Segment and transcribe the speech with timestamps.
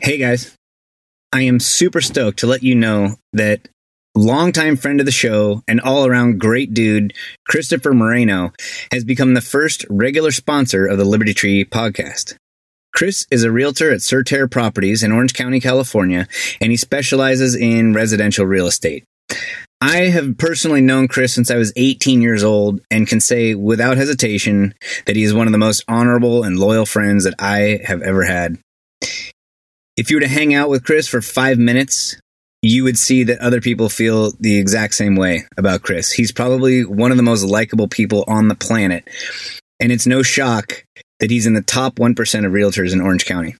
[0.00, 0.56] Hey guys,
[1.32, 3.68] I am super stoked to let you know that
[4.14, 7.12] longtime friend of the show and all around great dude,
[7.46, 8.52] Christopher Moreno,
[8.90, 12.36] has become the first regular sponsor of the Liberty Tree podcast.
[12.94, 16.26] Chris is a realtor at Surterre Properties in Orange County, California,
[16.58, 19.04] and he specializes in residential real estate.
[19.82, 23.98] I have personally known Chris since I was 18 years old and can say without
[23.98, 24.74] hesitation
[25.04, 28.24] that he is one of the most honorable and loyal friends that I have ever
[28.24, 28.58] had.
[29.96, 32.16] If you were to hang out with Chris for five minutes,
[32.62, 36.12] you would see that other people feel the exact same way about Chris.
[36.12, 39.06] He's probably one of the most likable people on the planet.
[39.80, 40.84] And it's no shock
[41.20, 42.10] that he's in the top 1%
[42.46, 43.56] of realtors in Orange County.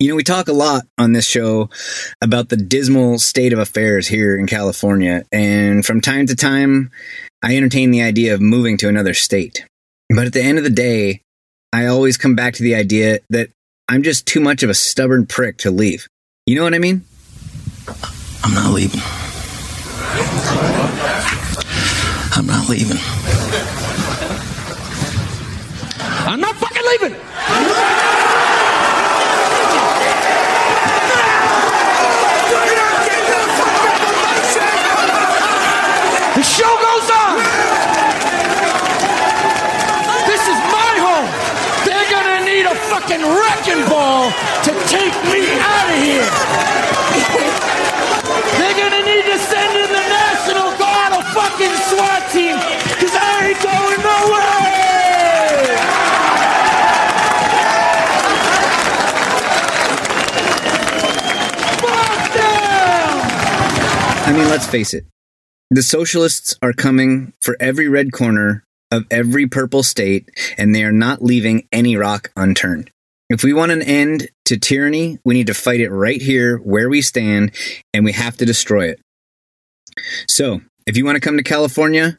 [0.00, 1.70] You know, we talk a lot on this show
[2.20, 5.24] about the dismal state of affairs here in California.
[5.30, 6.90] And from time to time,
[7.42, 9.64] I entertain the idea of moving to another state.
[10.10, 11.22] But at the end of the day,
[11.72, 13.50] I always come back to the idea that
[13.86, 16.08] I'm just too much of a stubborn prick to leave.
[16.46, 17.04] You know what I mean?
[18.42, 19.00] I'm not leaving.
[22.32, 22.96] I'm not leaving.
[26.26, 27.12] I'm not fucking leaving.
[36.34, 37.36] The show goes on.
[40.26, 41.28] This is my home.
[41.84, 42.74] They're gonna need a
[43.14, 44.30] fucking wrecking ball
[44.62, 46.26] to take me out of here.
[48.58, 52.56] They're gonna need to send in the National Guard, a fucking SWAT team,
[52.88, 54.44] because I ain't going nowhere.
[64.26, 65.04] I mean, let's face it.
[65.70, 70.92] The socialists are coming for every red corner of every purple state, and they are
[70.92, 72.90] not leaving any rock unturned.
[73.30, 76.88] If we want an end to tyranny, we need to fight it right here where
[76.88, 77.52] we stand,
[77.94, 79.00] and we have to destroy it.
[80.28, 82.18] So, if you want to come to California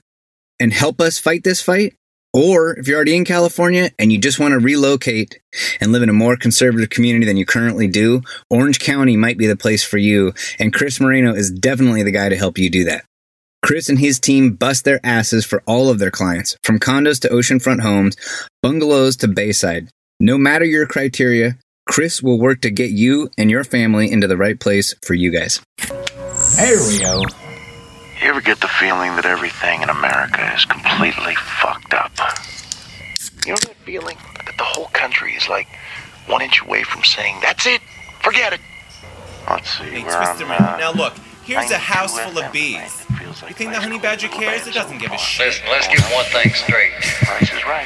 [0.60, 1.96] and help us fight this fight,
[2.34, 5.40] or if you're already in California and you just want to relocate
[5.80, 9.48] and live in a more conservative community than you currently do, Orange County might be
[9.48, 12.84] the place for you, and Chris Moreno is definitely the guy to help you do
[12.86, 13.06] that.
[13.64, 17.30] Chris and his team bust their asses for all of their clients, from condos to
[17.30, 18.18] oceanfront homes,
[18.62, 19.90] bungalows to Bayside.
[20.26, 21.56] No matter your criteria,
[21.88, 25.30] Chris will work to get you and your family into the right place for you
[25.30, 25.62] guys.
[26.58, 27.22] There we go.
[27.22, 32.12] You ever get the feeling that everything in America is completely fucked up?
[33.46, 35.68] You know that feeling that the whole country is like
[36.26, 37.80] one inch away from saying, that's it,
[38.24, 38.62] forget it.
[39.48, 40.62] Let's see, Hey, where Twister I'm, Man.
[40.64, 41.14] uh, Now look,
[41.44, 42.80] here's a house full of bees.
[43.20, 44.66] feels like You think the honey badger cares?
[44.66, 45.46] It doesn't give a shit.
[45.46, 46.94] Listen, let's get one thing straight.
[47.28, 47.86] Price is right.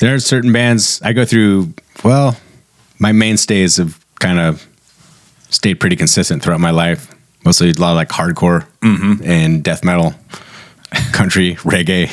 [0.00, 1.74] There are certain bands I go through.
[2.02, 2.36] Well,
[2.98, 4.66] my mainstays have kind of
[5.50, 7.14] stayed pretty consistent throughout my life.
[7.44, 9.22] Mostly a lot of like hardcore mm-hmm.
[9.24, 10.14] and death metal,
[11.12, 12.08] country, reggae.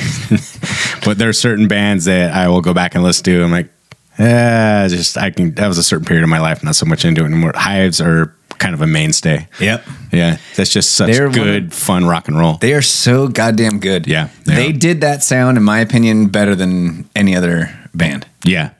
[1.04, 3.42] but there are certain bands that I will go back and listen to.
[3.42, 3.70] I'm like,
[4.18, 5.54] yeah, just I can.
[5.54, 6.62] That was a certain period of my life.
[6.62, 7.52] Not so much into it anymore.
[7.54, 9.46] Hives are kind of a mainstay.
[9.60, 9.86] Yep.
[10.12, 12.54] Yeah, that's just such They're good, of- fun rock and roll.
[12.54, 14.06] They are so goddamn good.
[14.06, 18.26] Yeah, they They did that sound, in my opinion, better than any other band.
[18.44, 18.70] yeah,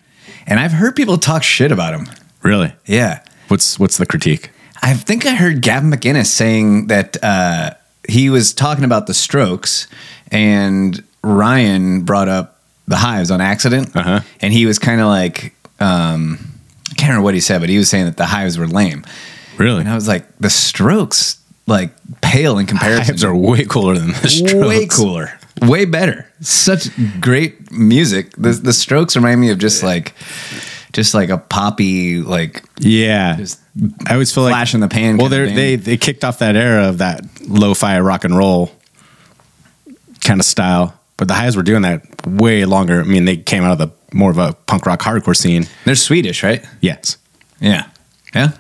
[0.47, 2.09] And I've heard people talk shit about him.
[2.43, 2.73] really.
[2.87, 3.23] Yeah.
[3.49, 4.51] What's what's the critique?
[4.83, 7.71] I think I heard Gavin McInnes saying that uh,
[8.09, 9.89] he was talking about the strokes
[10.31, 13.95] and Ryan brought up the hives on accident.
[13.97, 14.21] Uh-huh.
[14.41, 16.39] And he was kind of like um,
[16.97, 19.05] can't remember what he said, but he was saying that the Hives were lame,
[19.57, 19.81] Really?
[19.81, 23.05] and I was like, the Strokes like pale in comparison.
[23.05, 24.55] Hives are way cooler than the Strokes.
[24.69, 26.27] way cooler, way better.
[26.41, 26.89] Such
[27.21, 28.33] great music.
[28.37, 30.15] The the Strokes remind me of just like,
[30.93, 33.37] just like a poppy like Yeah.
[33.37, 33.61] Just
[34.07, 36.57] I always feel like flash in the pan Well, they they they kicked off that
[36.57, 38.71] era of that lo-fi rock and roll
[40.25, 43.01] kind of style, but the Hives were doing that way longer.
[43.01, 45.67] I mean, they came out of the more of a punk rock hardcore scene.
[45.85, 46.65] they're Swedish, right?
[46.81, 47.19] Yes.
[47.61, 47.87] Yeah,
[48.35, 48.53] yeah.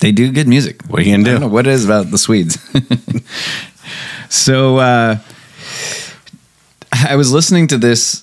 [0.00, 0.82] They do good music.
[0.86, 1.30] What are you gonna do?
[1.30, 2.58] I don't know what it is about the Swedes.
[4.30, 5.18] so uh,
[7.08, 8.22] I was listening to this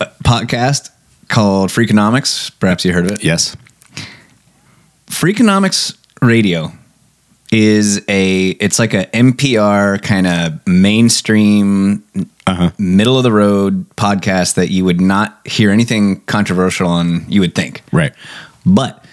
[0.00, 0.90] uh, podcast
[1.28, 2.50] called Freakonomics.
[2.60, 3.24] Perhaps you heard of it.
[3.24, 3.56] Yes.
[5.06, 6.72] Freakonomics Radio
[7.52, 12.02] is a it's like a NPR kind of mainstream
[12.46, 12.70] Uh-huh.
[12.78, 17.54] middle of the road podcast that you would not hear anything controversial on you would
[17.54, 17.82] think.
[17.92, 18.12] Right.
[18.64, 19.04] But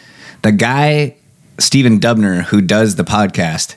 [0.41, 1.15] the guy,
[1.59, 3.75] Stephen Dubner, who does the podcast,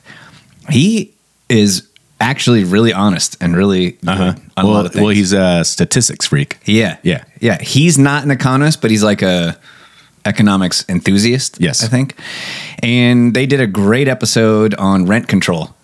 [0.70, 1.14] he
[1.48, 1.88] is
[2.20, 4.34] actually really honest and really Uh-huh.
[4.56, 6.56] on a lot Well, well, he's a statistics freak.
[6.64, 7.24] yeah, Yeah.
[7.40, 7.60] yeah.
[7.60, 9.56] He's not an economist, but he's like a
[10.24, 11.56] economics enthusiast.
[11.60, 11.84] Yes.
[11.84, 12.14] I think.
[12.82, 15.74] And they did a great episode on rent control.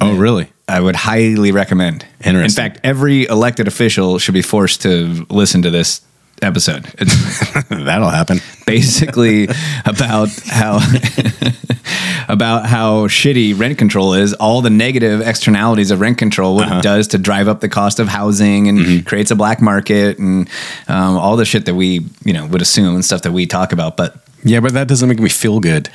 [0.00, 0.48] Oh, really?
[0.68, 2.04] I would highly recommend.
[2.24, 2.64] Interesting.
[2.64, 6.00] In fact, every elected official should be forced to listen to this
[6.42, 6.84] episode.
[7.68, 8.40] That'll happen.
[8.66, 9.48] basically
[9.84, 10.76] about how
[12.28, 16.82] about how shitty rent control is, all the negative externalities of rent control, what it
[16.82, 20.48] does to drive up the cost of housing and creates a black market and
[20.88, 23.72] um, all the shit that we you know would assume and stuff that we talk
[23.72, 25.88] about, but Yeah, but that doesn't make me feel good.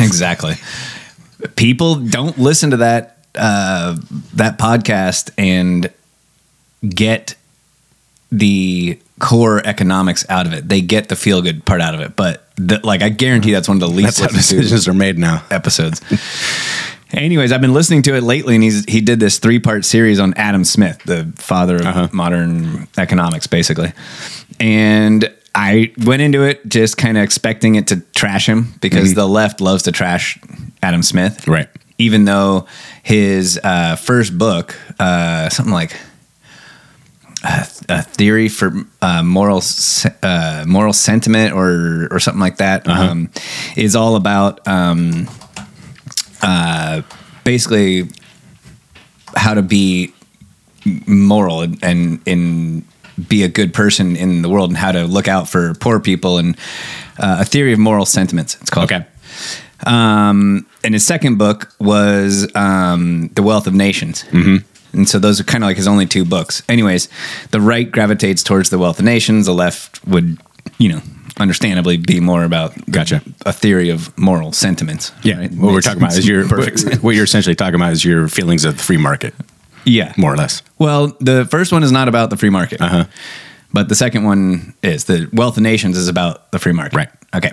[0.00, 0.54] exactly.
[1.56, 3.96] People don't listen to that uh,
[4.34, 5.90] that podcast and
[6.88, 7.34] get
[8.32, 10.68] the core economics out of it.
[10.68, 13.68] They get the feel good part out of it, but the, like I guarantee that's
[13.68, 15.44] one of the least decisions are made now.
[15.50, 16.00] episodes.
[17.12, 20.18] Anyways, I've been listening to it lately, and he's he did this three part series
[20.18, 22.08] on Adam Smith, the father of Uh-huh.
[22.12, 23.92] modern economics, basically.
[24.58, 29.28] And I went into it just kind of expecting it to trash him because the
[29.28, 30.38] left loves to trash
[30.82, 31.68] Adam Smith, Right.
[31.98, 32.66] Even though
[33.02, 35.94] his uh, first book, uh, something like
[37.42, 39.62] a, a theory for uh, moral
[40.22, 43.30] uh, moral sentiment or or something like that, um,
[43.76, 45.28] is all about um,
[46.42, 47.02] uh,
[47.44, 48.08] basically
[49.36, 50.12] how to be
[51.06, 52.84] moral and, and and
[53.28, 56.38] be a good person in the world and how to look out for poor people
[56.38, 56.56] and
[57.18, 58.56] uh, a theory of moral sentiments.
[58.60, 58.90] It's called.
[58.90, 59.06] Okay.
[59.84, 64.24] Um, and his second book was um, The Wealth of Nations.
[64.24, 64.66] Mm-hmm.
[64.92, 66.62] And so those are kind of like his only two books.
[66.68, 67.08] Anyways,
[67.50, 69.46] the right gravitates towards The Wealth of Nations.
[69.46, 70.38] The left would,
[70.78, 71.00] you know,
[71.38, 73.22] understandably be more about Gotcha.
[73.46, 75.12] a theory of moral sentiments.
[75.22, 75.38] Yeah.
[75.38, 75.50] right?
[75.52, 78.28] What we're talking about is your perfect what, what you're essentially talking about is your
[78.28, 79.34] feelings of the free market,
[79.84, 80.12] Yeah.
[80.18, 80.62] more or less.
[80.78, 82.80] Well, the first one is not about the free market.
[82.80, 83.04] Uh-huh.
[83.74, 86.94] But the second one is the Wealth of Nations is about the free market.
[86.94, 87.08] Right.
[87.34, 87.52] Okay.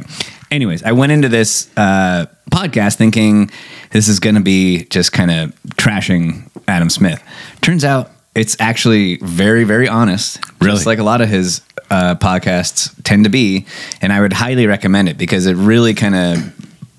[0.51, 3.49] Anyways, I went into this uh, podcast thinking
[3.91, 7.21] this is going to be just kind of trashing Adam Smith.
[7.61, 10.39] Turns out it's actually very, very honest.
[10.61, 10.73] Really?
[10.75, 13.65] Just like a lot of his uh, podcasts tend to be.
[14.01, 16.53] And I would highly recommend it because it really kind of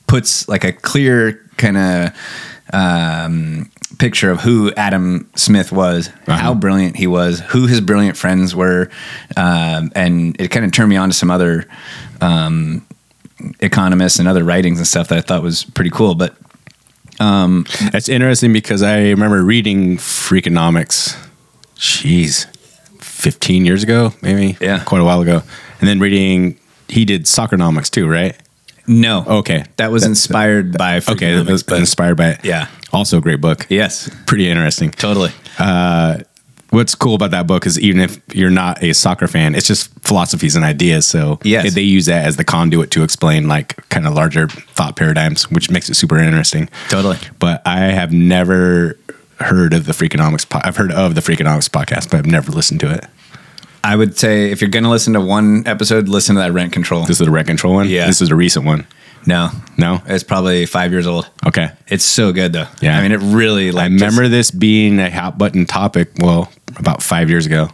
[0.07, 2.11] puts like a clear kind of
[2.73, 6.37] um, picture of who Adam Smith was, Uh-huh.
[6.37, 8.91] how brilliant he was, who his brilliant friends were,
[9.37, 11.67] um, and it kind of turned me on to some other
[12.21, 12.85] um,
[13.61, 16.15] economists and other writings and stuff that I thought was pretty cool.
[16.15, 16.35] But
[17.21, 21.17] Um, That's interesting because I remember reading Freakonomics,
[21.77, 22.47] jeez,
[23.01, 24.57] 15 years ago, maybe.
[24.61, 24.83] Yeah.
[24.85, 25.43] Quite a while ago.
[25.81, 26.59] And then reading,
[26.89, 28.35] he did Soccernomics too, right?
[28.87, 29.65] no, Okay.
[29.77, 31.37] that was That's- inspired by Okay.
[31.37, 32.41] That was but inspired by it.
[32.43, 33.67] yeah, Also a great book.
[33.69, 34.91] yes, Pretty interesting.
[34.91, 35.31] totally.
[35.59, 36.19] Uh,
[36.71, 39.91] What's cool about that book is even if you're not a soccer fan, it's just
[40.01, 41.07] philosophies and ideas.
[41.07, 41.75] So Yes.
[41.75, 45.71] they use that as the conduit to explain like kind of larger thought paradigms, which
[45.71, 46.69] makes it super interesting.
[46.89, 47.19] Totally.
[47.41, 48.97] But I have never
[49.41, 50.49] heard of the Freakonomics.
[50.49, 53.05] Po- I've heard of the Freakonomics podcast, but I've never listened to it.
[53.83, 56.73] I would say if you're going to listen to one episode, listen to that rent
[56.73, 57.01] control.
[57.07, 57.89] This is the rent control one.
[57.89, 58.07] Yeah.
[58.07, 58.87] This is a recent one.
[59.27, 60.03] no, No.
[60.07, 61.29] it's probably five years old.
[61.47, 61.71] Okay.
[61.89, 62.67] It's so good though.
[62.83, 62.99] Yeah.
[62.99, 66.11] I mean, it really like I remember this being a hot button topic.
[66.19, 67.69] Well, about five years ago.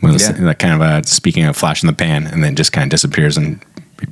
[0.00, 0.44] When it was Yeah.
[0.46, 2.90] like kind of a speaking of flash in the pan, and then just kind of
[2.90, 3.60] disappears, and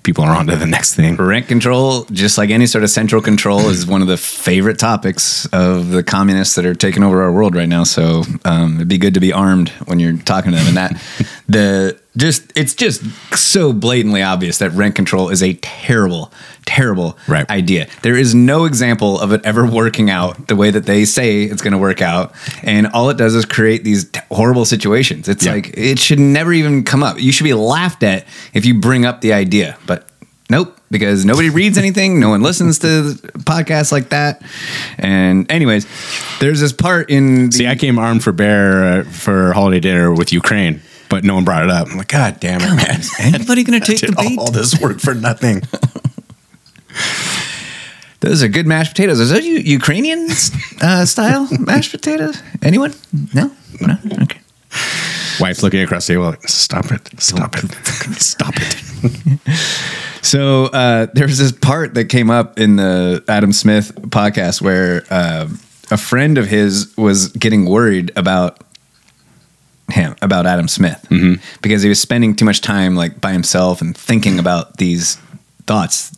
[0.05, 1.17] people are on to the next thing.
[1.17, 5.47] Rent control, just like any sort of central control, is one of the favorite topics
[5.47, 7.83] of the communists that are taking over our world right now.
[7.83, 10.69] So um, it'd be good to be armed when you're talking to them.
[10.69, 11.03] And that
[11.49, 13.03] the just it's just
[13.37, 16.33] so blatantly obvious that rent control is a terrible
[16.75, 17.49] terrible Right.
[17.51, 21.43] idea there is no example of it ever working out the way that they say
[21.45, 25.29] it's going to work out and all it does is create these t- horrible situations
[25.29, 25.55] it's Yeah.
[25.55, 28.25] like it should never even come up you should be laughed at
[28.55, 30.09] if you bring up the idea but
[30.49, 33.15] nope because nobody reads anything no one listens to
[33.53, 34.43] podcasts like that
[34.99, 35.87] and anyways
[36.41, 40.13] there's this part in the, See, I came armed for bear uh, for holiday dinner
[40.13, 41.89] with Ukraine, but no one brought it up.
[41.91, 43.01] I'm like, God damn it, man!
[43.19, 45.61] anybody going to take the Did bait all this work for nothing.
[48.21, 49.19] Those are good mashed potatoes.
[49.19, 50.29] Is that Ukrainian
[50.83, 52.43] uh, style mashed potatoes?
[52.63, 52.93] Anyone?
[53.35, 53.51] No?
[53.81, 53.97] No?
[54.23, 54.41] Okay.
[55.41, 56.27] Wife's looking across the table.
[56.27, 57.09] Like, Stop it!
[57.19, 57.71] Stop it!
[58.21, 59.41] Stop it!
[60.23, 65.05] So uh, there was this part that came up in the Adam Smith podcast where
[65.11, 65.49] uh,
[65.91, 68.63] a friend of his was getting worried about
[69.91, 71.05] him, about Adam Smith,
[71.63, 75.17] because he was spending too much time like by himself and thinking about these
[75.71, 76.11] thoughts.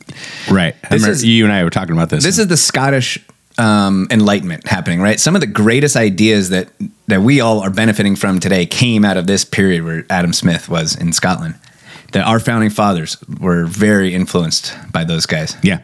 [0.51, 0.75] Right.
[0.83, 2.25] I This remember is- you and I were talking about this.
[2.25, 3.19] This is the Scottish
[3.59, 5.21] um, Enlightenment happening, right?
[5.21, 6.69] Some of the greatest ideas that
[7.09, 10.69] that we all are benefiting from today came out of this period where Adam Smith
[10.71, 11.55] was in Scotland.
[12.13, 15.57] That our founding fathers were very influenced by those guys.
[15.63, 15.81] yeah.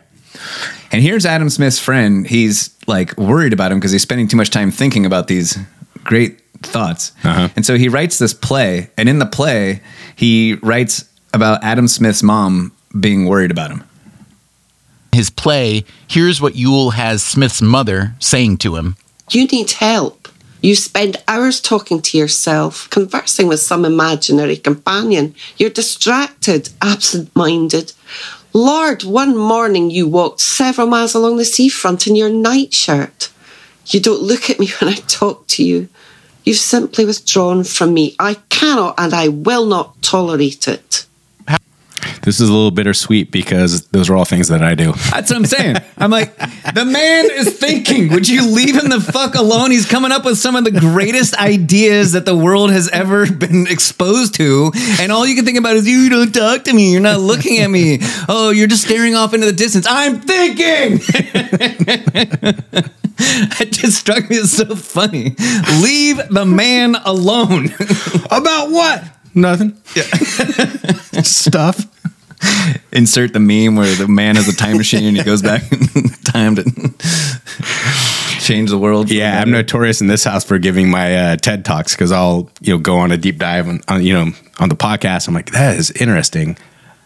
[0.92, 2.26] And here's Adam Smith's friend.
[2.26, 5.58] He's like worried about him because he's spending too much time thinking about these
[6.04, 7.12] great thoughts.
[7.25, 7.48] Uh-huh.
[7.56, 9.80] And so he writes this play, and in the play,
[10.16, 13.85] he writes about Adam Smith's mom being worried about him.
[15.12, 18.97] his play, here's what Yule has Smith's mother saying to him.
[19.31, 20.28] You need help.
[20.61, 25.35] You spend hours talking to yourself, conversing with some imaginary companion.
[25.57, 27.93] You're distracted, absent minded.
[28.52, 33.31] Lord, one morning you walked several miles along the seafront in your nightshirt.
[33.87, 35.88] You don't look at me when I talk to you.
[36.45, 38.17] You've simply withdrawn from me.
[38.19, 41.07] I cannot and I will not tolerate it.
[42.28, 44.92] This is a little bittersweet because those are all things that I do.
[45.11, 45.76] That's what I'm saying.
[45.97, 46.37] I'm like,
[46.75, 48.11] the man is thinking.
[48.11, 49.70] Would you leave him the fuck alone?
[49.70, 53.66] He's coming up with some of the greatest ideas that the world has ever been
[53.66, 54.70] exposed to.
[55.00, 56.92] And all you can think about is, you don't talk to me.
[56.92, 58.00] You're not looking at me.
[58.28, 59.87] Oh, you're just staring off into the distance.
[59.88, 61.00] I'm thinking.
[63.20, 65.35] It just struck me as so funny.
[65.82, 67.70] Leave the man alone.
[68.30, 69.02] About what?
[69.35, 69.76] Nothing.
[69.97, 70.02] Yeah.
[71.23, 71.87] Stuff.
[72.92, 76.09] Insert the meme where the man has a time machine and he goes back in
[76.25, 76.62] time to
[78.40, 79.11] change the world.
[79.11, 82.75] Yeah, I'm notorious in this house for giving my uh, TED talks because I'll you
[82.75, 85.28] know go on a deep dive on, on you know on the podcast.
[85.28, 86.57] I'm like that is interesting.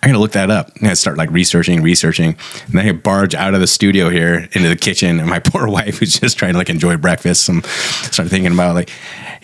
[0.03, 0.75] I'm gonna look that up.
[0.77, 4.49] And I start like researching, researching, and then I barge out of the studio here
[4.53, 7.49] into the kitchen, and my poor wife who's just trying to like enjoy breakfast.
[7.49, 8.91] I'm start thinking about like,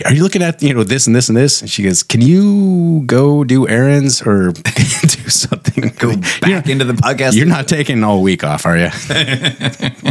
[0.05, 1.61] are you looking at you know this and this and this?
[1.61, 5.93] And she goes, "Can you go do errands or do something?
[5.99, 7.35] Go back into the podcast.
[7.37, 8.89] You're not taking all week off, are you?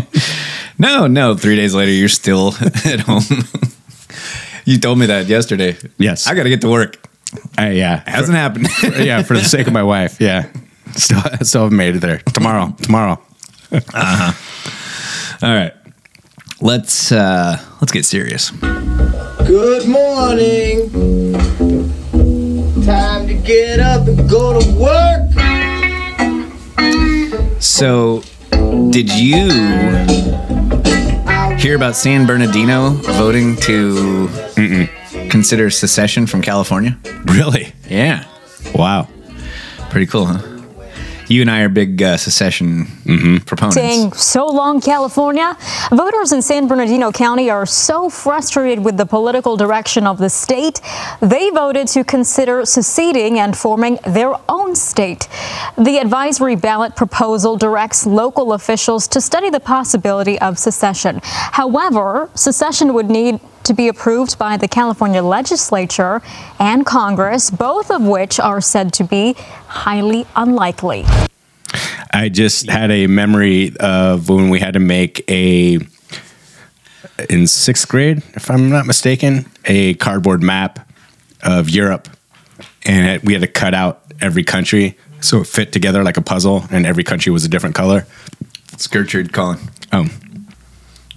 [0.80, 1.36] No, no.
[1.36, 2.54] Three days later, you're still
[2.86, 3.24] at home.
[4.66, 5.76] you told me that yesterday.
[5.98, 6.28] Yes.
[6.28, 6.98] I got to get to work.
[7.60, 8.68] Uh, yeah, Hasn't happened.
[8.98, 10.20] yeah, for the sake of my wife.
[10.22, 10.50] Yeah.
[10.94, 12.20] Still, still haven't made it there.
[12.34, 12.74] Tomorrow.
[12.82, 13.22] Tomorrow.
[13.72, 15.46] Uh huh.
[15.46, 15.74] All right.
[16.62, 18.50] Let's uh let's get serious.
[19.46, 20.90] Good morning.
[22.86, 25.28] Time to get up and go to work.
[27.62, 28.22] So,
[28.92, 29.50] did you
[31.58, 34.28] hear about San Bernardino voting to
[35.30, 36.98] consider secession from California?
[37.26, 37.74] Really?
[37.90, 38.26] Yeah.
[38.74, 39.08] Wow.
[39.90, 40.58] Pretty cool, huh?
[41.30, 42.86] You and I are big uh, secession
[43.46, 43.76] proponents.
[43.76, 45.58] Saying so long, California.
[45.92, 50.80] Voters in San Bernardino County are so frustrated with the political direction of the state,
[51.20, 55.28] they voted to consider seceding and forming their own state.
[55.78, 61.20] The advisory ballot proposal directs local officials to study the possibility of secession.
[61.24, 66.22] However, secession would need to be approved by the California legislature
[66.60, 69.34] and Congress, both of which are said to be
[69.68, 71.06] highly unlikely.
[72.14, 75.80] I just had a memory of when we had to make a,
[77.30, 80.90] in sixth grade, if I'm not mistaken, a cardboard map
[81.44, 82.08] of Europe.
[82.86, 86.22] And it, we had to cut out every country so it fit together like a
[86.22, 88.08] puzzle, and every country was a different color.
[88.72, 89.60] It's Gertrude calling.
[89.92, 90.08] Oh,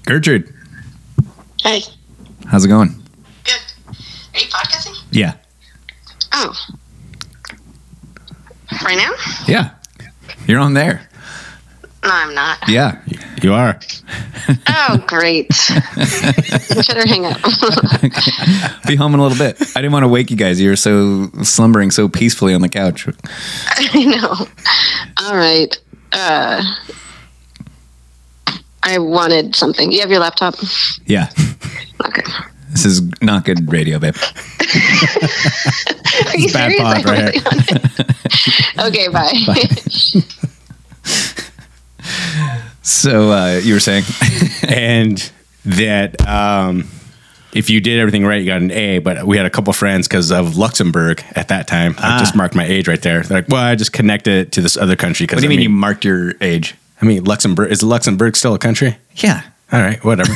[0.05, 0.53] Gertrude,
[1.63, 1.83] Hey,
[2.51, 2.89] how's it going?
[3.45, 3.61] good.
[4.35, 4.97] Are you podcasting?
[5.13, 5.35] Yeah.
[6.33, 6.53] Oh.
[8.85, 9.13] Right now?
[9.47, 9.71] Yeah.
[10.47, 11.09] You're on there.
[12.03, 12.59] No, I'm not.
[12.67, 13.03] Yeah.
[13.43, 13.79] you are.
[14.69, 15.49] Oh, great.
[15.71, 15.77] you
[16.87, 17.39] better hang up.
[18.87, 19.61] Be home in a little bit.
[19.77, 20.61] I didn't want to wake you guys.
[20.61, 23.07] You were so slumbering so peacefully on the couch.
[23.69, 24.47] I know.
[25.27, 25.77] All right.
[26.13, 26.63] Uh,
[28.83, 29.93] I wanted something.
[29.93, 30.55] You have your laptop?
[31.05, 31.29] Yeah.
[32.11, 32.23] Okay.
[32.71, 34.15] This is not good radio, babe.
[34.17, 34.21] Are
[36.39, 36.81] you bad serious?
[36.81, 38.15] pod right really wanted-
[38.87, 39.33] okay, bye.
[42.83, 44.05] So uh, you were saying,
[44.67, 45.31] and
[45.65, 46.89] that um,
[47.55, 48.99] if you did everything right, you got an A.
[48.99, 51.95] But we had a couple friends because of Luxembourg at that time.
[51.99, 52.19] I Ah.
[52.19, 53.23] just marked my age right there.
[53.23, 55.27] They're like, well, I just connected it to this other country.
[55.31, 56.75] what do you mean, you marked your age?
[57.01, 58.97] I mean, Luxembourg is Luxembourg still a country?
[59.17, 59.43] Yeah.
[59.73, 60.33] All right, whatever.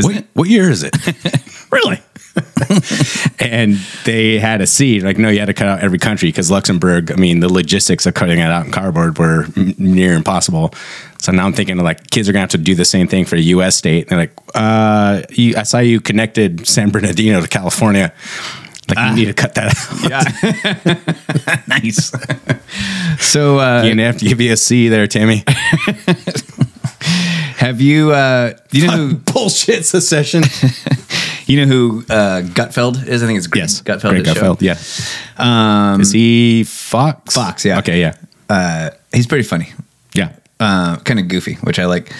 [0.00, 0.96] What, what year is it?
[1.72, 2.00] really?
[3.40, 3.74] and
[4.04, 5.00] they had a C.
[5.00, 7.10] Like, no, you had to cut out every country because Luxembourg.
[7.10, 10.72] I mean, the logistics of cutting it out in cardboard were m- near impossible.
[11.20, 13.36] So now I'm thinking like kids are gonna have to do the same thing for
[13.36, 13.76] a U.S.
[13.76, 14.08] state.
[14.08, 18.12] they're like, uh, you, I saw you connected San Bernardino to California.
[18.88, 20.10] Like, you need to cut that out.
[20.10, 21.62] Yeah.
[21.68, 22.10] nice.
[23.22, 25.44] So uh, you have to give you a C there, Tammy.
[27.68, 28.12] Have you?
[28.12, 29.14] Uh, you know who?
[29.32, 30.42] Bullshit secession.
[31.46, 33.22] you know who uh, Gutfeld is?
[33.22, 34.10] I think it's Greg Yes, Gutfeld.
[34.10, 34.54] Greg his show.
[34.54, 35.92] Gutfeld, yeah.
[35.94, 37.34] Um, Is he Fox?
[37.34, 37.64] Fox?
[37.64, 37.78] Yeah.
[37.78, 38.14] Okay, yeah,
[38.48, 39.72] Uh, he's pretty funny.
[40.14, 40.32] yeah.
[40.60, 42.12] uh, kind of goofy, which I like.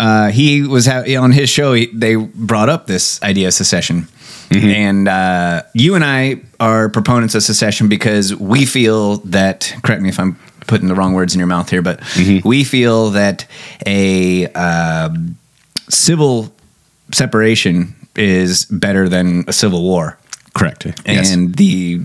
[0.00, 1.74] Uh, he was ha- on his show.
[1.74, 4.08] He, they brought up this idea of secession,
[4.50, 9.74] and uh, you and I are proponents of secession because we feel that.
[9.82, 12.00] Correct me if I'm putting the wrong words in your mouth here, but
[12.44, 13.46] we feel that
[13.86, 15.36] a um
[15.88, 16.52] civil
[17.12, 20.18] separation is better than a civil war.
[20.54, 20.86] Correct.
[21.06, 22.00] And the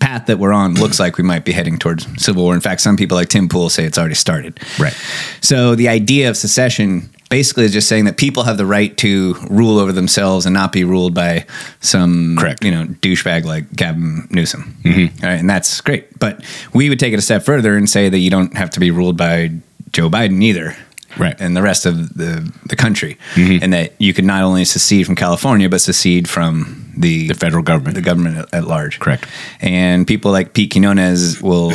[0.00, 2.54] path that we're on looks like we might be heading towards civil war.
[2.54, 4.58] In fact, some people like Tim Pool say it's already started.
[4.78, 4.96] Right.
[5.40, 9.34] So the idea of secession basically is just saying that people have the right to
[9.50, 11.44] rule over themselves and not be ruled by
[11.80, 12.64] some Correct.
[12.64, 14.76] you know douchebag like Gavin Newsom.
[14.84, 15.22] Mhm.
[15.22, 16.18] All right, and that's great.
[16.18, 16.42] But
[16.72, 18.90] we would take it a step further and say that you don't have to be
[18.90, 19.50] ruled by
[19.92, 20.76] Joe Biden either.
[21.16, 21.34] Right.
[21.40, 23.16] And the rest of the, the country.
[23.34, 23.60] Mhm.
[23.62, 27.62] And that you could not only secede from California, but secede from the, The federal
[27.62, 27.94] government.
[27.96, 29.00] the government at, at large.
[29.00, 29.26] Correct.
[29.60, 31.72] And people like Pete Quinones will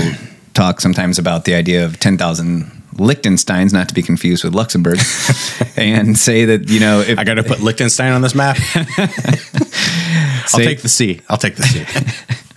[0.53, 4.97] talk sometimes about the idea of 10,000 Liechtensteins, not to be confused with Luxembourg,
[5.77, 8.57] and say that, you know, if I got to put Liechtenstein on this map.
[8.75, 11.21] I'll Say- take the C.
[11.29, 11.85] I'll take the C.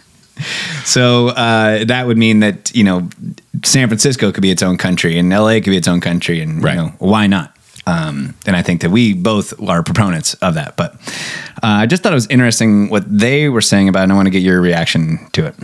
[0.84, 3.08] So uh, that would mean that you know
[3.64, 6.62] San Francisco could be its own country and LA could be its own country, and
[6.62, 6.74] Right.
[6.76, 7.56] you know why not?
[7.88, 10.76] Um, and I think that we both are proponents of that.
[10.76, 10.94] But
[11.62, 14.14] uh, I just thought it was interesting what they were saying about, it, and I
[14.14, 15.54] want to get your reaction to it.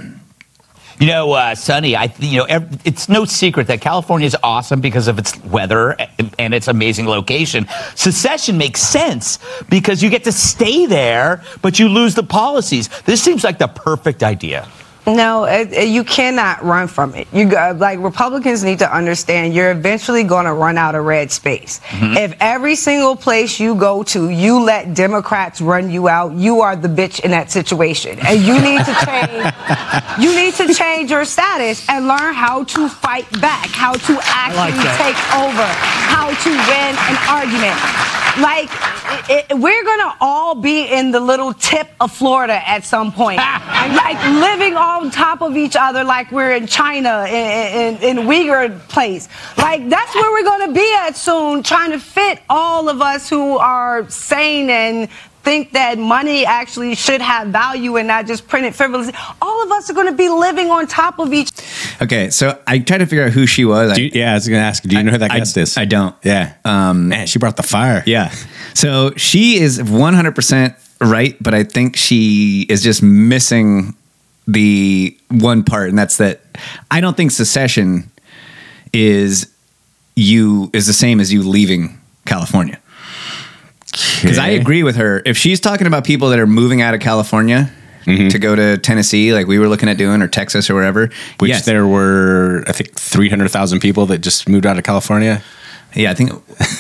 [1.03, 4.81] You know, uh, Sonny, I you know ev- it's no secret that California is awesome
[4.81, 7.67] because of its weather and, and its amazing location.
[7.97, 12.89] Secession makes sense because you get to stay there, but you lose the policies.
[13.03, 14.69] This seems like the perfect idea.
[15.07, 17.27] No, it, it- you cannot run from it.
[17.33, 21.05] You go- uh, like Republicans need to understand you're eventually going to run out of
[21.05, 21.81] red space.
[21.89, 22.17] Mm-hmm.
[22.19, 26.77] If every single place you go to, you let Democrats run you out, you are
[26.77, 29.55] the bitch in that situation, and you need to change.
[30.23, 34.79] you need to change your status and learn how to fight back, how to actually
[34.87, 34.99] that.
[35.03, 35.67] take over,
[36.15, 37.79] how to win an argument.
[38.41, 38.71] Like
[39.29, 43.41] it, it- we're gonna all be in the little tip of Florida at some point,
[43.43, 48.27] and like living on top of each other, like we're in China in, in, in
[48.27, 49.29] Uyghur place.
[49.57, 53.59] Like that's where we're gonna be at soon, trying to fit all of us who
[53.59, 55.09] are sane and
[55.43, 59.13] think that money actually should have value and not just printed frivolously.
[59.41, 61.51] All of us are gonna be living on top of each.
[62.01, 63.99] Okay, so I tried to figure out who she was.
[63.99, 64.83] You- yeah, I was going to ask.
[64.85, 65.77] Do you know who that I- guest is?
[65.77, 66.15] I don't.
[66.25, 66.55] Yeah.
[66.65, 68.03] Um, Man, she brought the fire.
[68.07, 68.31] Yeah.
[68.75, 73.95] So she is 100% right, but I think she is just missing
[74.47, 76.41] the one part, and that's that
[76.91, 78.11] I don't think secession
[78.93, 79.53] is
[80.15, 82.79] you is the same as you leaving California.
[84.23, 85.23] Because I agree with her.
[85.27, 87.71] If she's talking about people that are moving out of California
[88.05, 88.29] mm-hmm.
[88.29, 91.51] to go to Tennessee, like we were looking at doing, or Texas or wherever, Which
[91.51, 91.67] yes.
[91.67, 95.43] there were, I think, 300,000 people that just moved out of California.
[95.95, 96.31] yeah, I think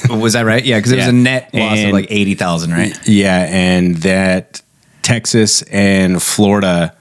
[0.08, 0.64] was that right?
[0.64, 2.96] Yeah, because it was a net loss of like eighty thousand, right?
[3.06, 4.62] Yeah, and that
[5.02, 6.96] Texas and Florida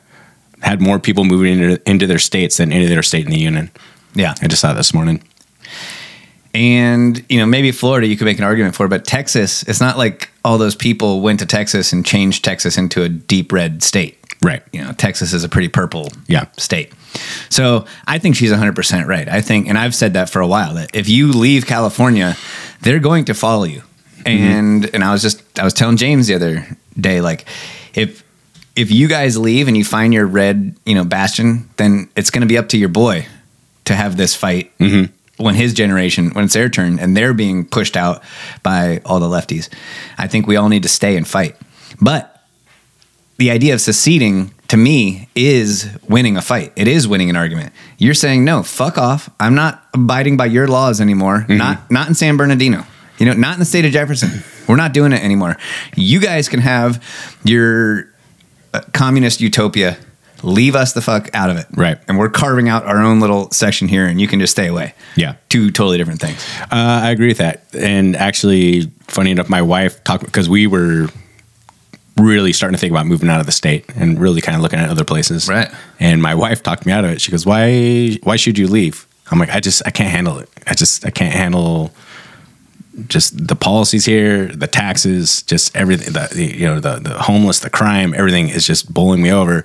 [0.62, 3.71] had more people moving into, into their states than any other state in the union.
[4.13, 5.24] Yeah, I just saw it this morning.
[6.54, 9.97] And you know, maybe Florida you could make an argument for, but Texas, it's not
[9.97, 14.17] like all those people went to Texas and changed Texas into a deep red state.
[14.43, 14.62] Right.
[14.74, 16.45] You know, Texas is a pretty purple Yeah.
[16.58, 16.91] state.
[17.50, 19.30] So I think she's 100% right.
[19.30, 22.36] I think, and I've said that for a while, that if you leave California,
[22.82, 23.82] they're going to follow you.
[24.24, 24.28] Mm-hmm.
[24.30, 26.65] And and I was just I was telling James the other
[27.00, 27.45] day, like
[27.95, 28.24] if
[28.82, 32.41] if you guys leave and you find your red, you know, bastion, then it's going
[32.41, 33.28] to be up to your boy
[33.86, 35.13] to have this fight mm-hmm.
[35.41, 38.24] when his generation, when it's their turn, and they're being pushed out
[38.63, 39.70] by all the lefties.
[40.17, 41.56] I think we all need to stay and fight.
[42.02, 42.44] But
[43.38, 46.74] the idea of seceding to me is winning a fight.
[46.76, 47.74] It is winning an argument.
[48.00, 49.30] You're saying no, fuck off.
[49.39, 51.41] I'm not abiding by your laws anymore.
[51.41, 51.58] Mm-hmm.
[51.58, 52.84] Not not in San Bernardino.
[53.20, 54.44] You know, not in the state of Jefferson.
[54.67, 55.56] We're not doing it anymore.
[55.96, 57.04] You guys can have
[57.44, 58.11] your
[58.93, 59.97] communist utopia.
[60.43, 61.67] Leave us the fuck out of it.
[61.75, 61.99] Right.
[62.07, 64.95] And we're carving out our own little section here, and you can just stay away.
[65.15, 65.36] Yeah.
[65.49, 66.43] Two totally different things.
[66.63, 67.63] Uh, I agree with that.
[67.77, 71.10] And actually, funny enough, my wife talked because we were
[72.17, 74.79] really starting to think about moving out of the state and really kind of looking
[74.79, 75.47] at other places.
[75.47, 75.69] Right.
[75.99, 77.21] And my wife talked me out of it.
[77.21, 78.17] She goes, "Why?
[78.23, 80.49] Why should you leave?" I'm like, "I just, I can't handle it.
[80.65, 81.91] I just, I can't handle."
[83.08, 86.13] Just the policies here, the taxes, just everything.
[86.13, 89.63] The, you know the the homeless, the crime, everything is just bowling me over.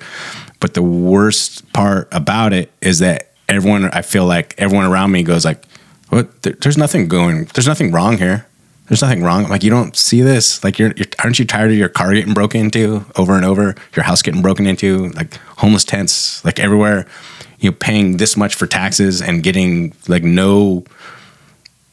[0.60, 5.22] But the worst part about it is that everyone, I feel like everyone around me
[5.22, 5.64] goes like,
[6.08, 6.42] "What?
[6.42, 7.46] There, there's nothing going.
[7.54, 8.46] There's nothing wrong here.
[8.88, 10.62] There's nothing wrong." I'm like, you don't see this?
[10.62, 13.74] Like, you're, you're aren't you tired of your car getting broken into over and over?
[13.94, 15.08] Your house getting broken into?
[15.10, 17.06] Like homeless tents, like everywhere.
[17.58, 20.84] You know, paying this much for taxes and getting like no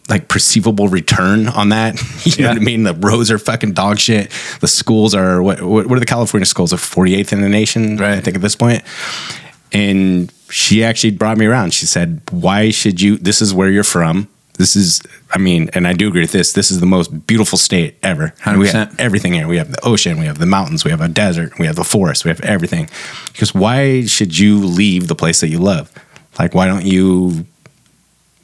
[0.10, 2.02] like perceivable return on that.
[2.26, 2.84] You know what I mean?
[2.84, 4.32] The roads are fucking dog shit.
[4.62, 6.72] The schools are what what, are the California schools?
[6.72, 8.18] Of 48th in the nation, right?
[8.18, 8.82] I think at this point.
[9.74, 11.74] And she actually brought me around.
[11.74, 14.30] She said, "Why should you this is where you're from.
[14.58, 16.54] This is I mean, and I do agree with this.
[16.54, 18.34] This is the most beautiful state ever.
[18.46, 19.00] We have 100%.
[19.00, 19.48] everything here.
[19.48, 21.84] We have the ocean, we have the mountains, we have a desert, we have the
[21.84, 22.88] forest, we have everything.
[23.32, 25.92] Because why should you leave the place that you love?
[26.40, 27.46] Like why don't you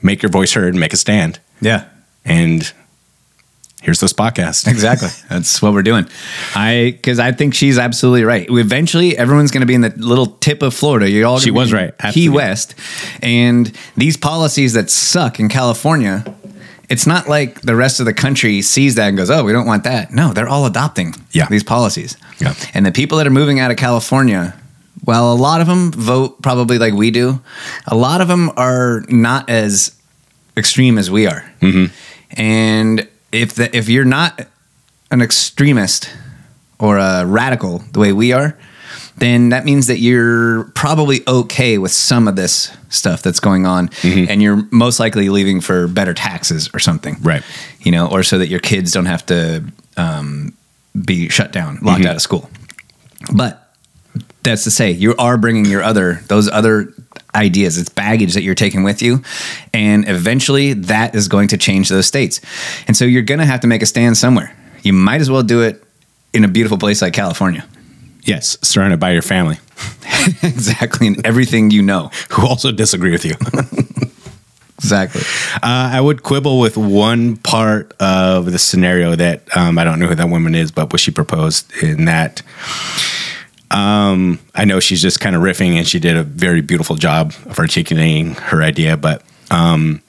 [0.01, 1.39] make your voice heard and make a stand?
[1.61, 1.85] Yeah.
[2.25, 2.71] And
[3.81, 4.67] here's this podcast.
[4.67, 5.09] Exactly.
[5.29, 6.05] That's what we're doing.
[6.55, 8.47] I because I think she's absolutely right.
[8.49, 11.09] Eventually everyone's going to be in the little tip of Florida.
[11.09, 11.93] You're all She was right.
[12.11, 12.75] Key West,
[13.21, 16.23] and these policies that suck in California.
[16.89, 19.67] It's not like the rest of the country sees that and goes, "Oh, we don't
[19.67, 21.45] want that." No, they're all adopting Yeah.
[21.47, 22.17] these policies.
[22.39, 22.55] Yeah.
[22.73, 24.55] And the people that are moving out of California,
[25.05, 27.41] well, a lot of them vote probably like we do.
[27.85, 29.91] A lot of them are not as
[30.57, 31.49] extreme as we are.
[31.61, 31.93] Mm-hmm.
[32.39, 34.47] And if the, if you're not
[35.11, 36.09] an extremist
[36.79, 38.57] or a radical the way we are,
[39.17, 43.89] then that means that you're probably okay with some of this stuff that's going on,
[43.89, 44.29] mm-hmm.
[44.29, 47.43] and you're most likely leaving for better taxes or something, Right.
[47.81, 49.63] You know, or so that your kids don't have to
[49.97, 50.53] um,
[51.05, 52.09] be shut down, locked mm-hmm.
[52.09, 52.49] out of school.
[53.33, 53.73] But
[54.43, 56.93] that's to say, you are bringing your other those other
[57.35, 57.77] ideas.
[57.77, 59.21] It's baggage that you're taking with you,
[59.73, 62.41] and eventually that is going to change those states.
[62.87, 64.55] And so you're going to have to make a stand somewhere.
[64.83, 65.83] You might as well do it
[66.33, 67.67] in a beautiful place like California.
[68.23, 69.57] Yes, surrounded by your family
[70.43, 72.11] exactly, and everything you know.
[72.29, 73.35] who also disagree with you.
[74.79, 75.21] Exactly.
[75.55, 80.07] Uh, I would quibble with one part of the scenario that um, I don't know
[80.07, 82.41] who that woman is, but what she proposed in that.
[83.71, 87.33] Um, I know she's just kind of riffing, and she did a very beautiful job
[87.45, 88.97] of articulating her idea.
[88.97, 90.01] But um,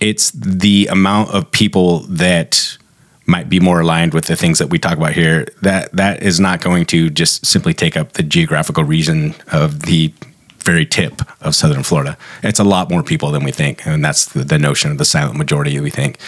[0.00, 2.78] it's the amount of people that
[3.26, 5.46] might be more aligned with the things that we talk about here.
[5.62, 10.12] That that is not going to just simply take up the geographical region of the
[10.60, 12.16] very tip of southern Florida.
[12.42, 15.04] It's a lot more people than we think, and that's the, the notion of the
[15.04, 16.18] silent majority that we think.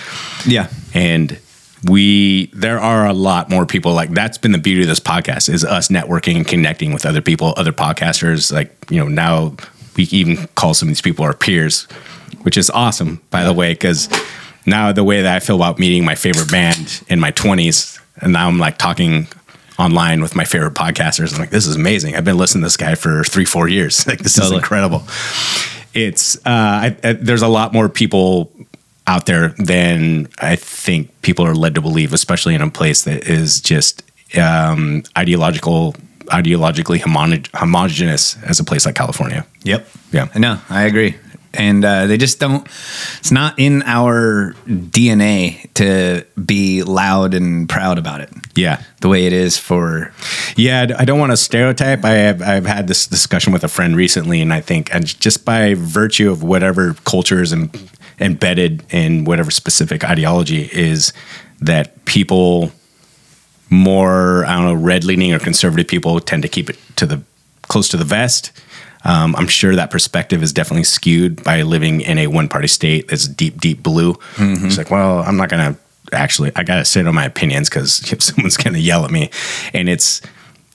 [0.46, 0.68] Yeah.
[0.92, 1.38] And
[1.88, 5.48] we there are a lot more people like that's been the beauty of this podcast
[5.48, 8.52] is us networking and connecting with other people, other podcasters.
[8.52, 9.56] Like, you know, now
[9.96, 11.84] we even call some of these people our peers,
[12.42, 14.08] which is awesome, by the way, because
[14.66, 18.32] now the way that I feel about meeting my favorite band in my twenties, and
[18.32, 19.28] now I'm like talking
[19.78, 21.34] online with my favorite podcasters.
[21.34, 22.16] I'm like, this is amazing.
[22.16, 24.06] I've been listening to this guy for three, four years.
[24.06, 25.02] Like, this is incredible.
[25.92, 28.52] It's uh, I, I, there's a lot more people
[29.06, 33.24] out there than I think people are led to believe, especially in a place that
[33.28, 34.02] is just
[34.36, 35.94] um, ideological,
[36.26, 39.46] ideologically homogen- homogenous as a place like California.
[39.62, 39.88] Yep.
[40.12, 40.28] Yeah.
[40.36, 41.14] No, I agree.
[41.56, 42.66] And uh, they just don't,
[43.18, 48.82] it's not in our DNA to be loud and proud about it Yeah.
[49.00, 50.12] the way it is for,
[50.56, 52.04] Yeah, I don't want to stereotype.
[52.04, 55.44] I have I've had this discussion with a friend recently, and I think and just
[55.44, 57.70] by virtue of whatever culture is em-
[58.20, 61.12] embedded in whatever specific ideology is
[61.60, 62.70] that people
[63.70, 67.22] more I don't know red leaning or conservative people tend to keep it to the
[67.68, 68.52] close to the vest.
[69.06, 73.06] Um, I'm sure that perspective is definitely skewed by living in a one party state
[73.08, 74.14] that's deep, deep blue.
[74.34, 74.64] Mhm.
[74.64, 75.80] It's like, well, I'm not going to
[76.12, 79.30] actually, I got to sit on my opinions because someone's going to yell at me.
[79.72, 80.20] And it's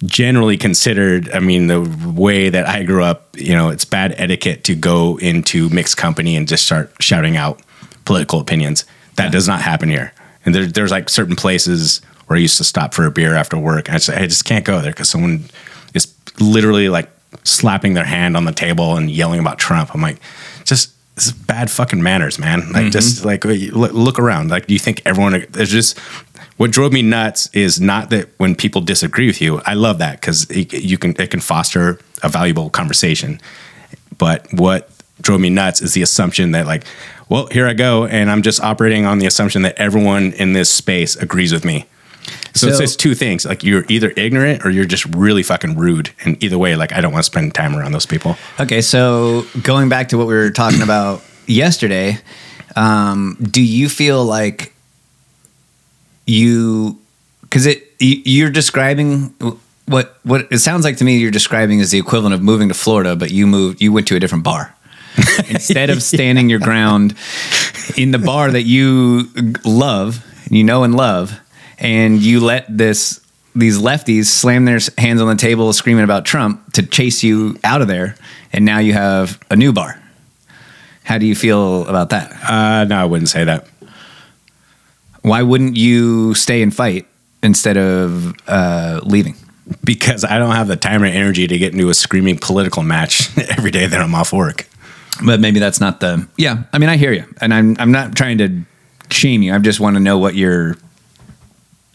[0.05, 4.63] generally considered, I mean, the way that I grew up, you know, it's bad etiquette
[4.63, 7.61] to go into mixed company and just start shouting out
[8.05, 8.85] political opinions.
[9.17, 10.13] That does not happen here.
[10.45, 13.57] And there, there's like certain places where I used to stop for a beer after
[13.57, 13.89] work.
[13.89, 15.43] And I just, I just can't go there because someone
[15.93, 16.07] is
[16.39, 17.09] literally like
[17.43, 19.93] slapping their hand on the table and yelling about Trump.
[19.93, 20.19] I'm like,
[20.65, 22.61] just this is bad fucking manners, man.
[22.71, 22.91] Like, Mhm.
[22.91, 24.49] just like look, look around.
[24.49, 25.45] Like, do you think everyone?
[25.51, 25.97] There's just
[26.57, 29.61] what drove me nuts is not that when people disagree with you.
[29.65, 33.39] I love that because you can it can foster a valuable conversation.
[34.17, 34.89] But what
[35.21, 36.83] drove me nuts is the assumption that like,
[37.29, 40.69] well, here I go, and I'm just operating on the assumption that everyone in this
[40.71, 41.85] space agrees with me.
[42.53, 45.77] So, it's So- just two things: like you're either ignorant or you're just really fucking
[45.77, 46.11] rude.
[46.25, 48.37] And either way, like I don't want to spend time around those people.
[48.59, 52.19] Okay, so going back to what we were talking about yesterday,
[52.75, 54.73] um, do you feel like
[56.25, 56.99] you
[57.41, 59.33] because it you, you're describing
[59.87, 62.73] what what it sounds like to me you're describing is the equivalent of moving to
[62.73, 64.75] Florida, but you moved you went to a different bar.
[65.49, 67.15] Instead of standing your ground
[67.97, 69.29] in the bar that you
[69.65, 71.37] love, you know and love,
[71.81, 73.19] and you let this
[73.53, 77.81] these lefties slam their hands on the table screaming about Trump to chase you out
[77.81, 78.15] of there,
[78.53, 80.01] and now you have a new bar.
[81.03, 82.31] How do you feel about that?
[82.49, 83.67] Uh, no, I wouldn't say that.
[85.23, 87.07] Why wouldn't you stay and fight
[87.43, 89.35] instead of uh, leaving?
[89.83, 93.35] Because I don't have the time or energy to get into a screaming political match
[93.49, 94.67] every day that I'm off work.
[95.25, 96.27] But maybe that's not the.
[96.37, 98.61] Yeah, I mean, I hear you, and I'm I'm not trying to
[99.09, 99.53] shame you.
[99.53, 100.77] I just want to know what your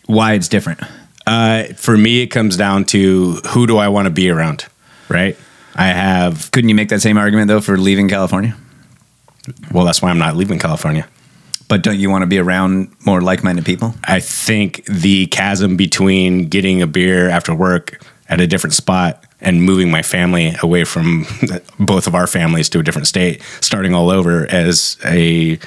[0.07, 0.81] why it's different.
[1.27, 4.67] Uh, for me, it comes down to who do I want to be around,
[5.09, 5.37] right?
[5.75, 6.51] I have.
[6.53, 8.57] Couldn't you make that same argument though for leaving California?
[9.73, 11.07] Well, that's why I'm not leaving California.
[11.69, 13.95] But don't you want to be around more like-minded people?
[14.05, 19.63] I think the chasm between getting a beer after work at a different spot and
[19.63, 21.27] moving my family away from
[21.79, 25.59] both of our families to a different state, starting all over as a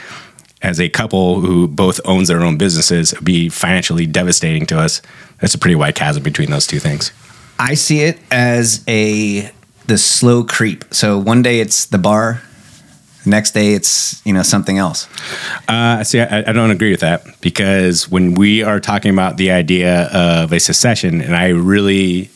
[0.62, 5.02] as a couple who both owns their own businesses would be financially devastating to us.
[5.40, 7.12] That's a pretty wide chasm between those two things.
[7.58, 9.52] I see it as a
[9.88, 10.86] the slow creep.
[10.92, 12.42] So one day it's the bar,
[13.24, 15.08] the next day it's you know something else.
[15.68, 19.52] Uh, see, I, I don't agree with that because when we are talking about the
[19.52, 22.30] idea of a secession, and I really,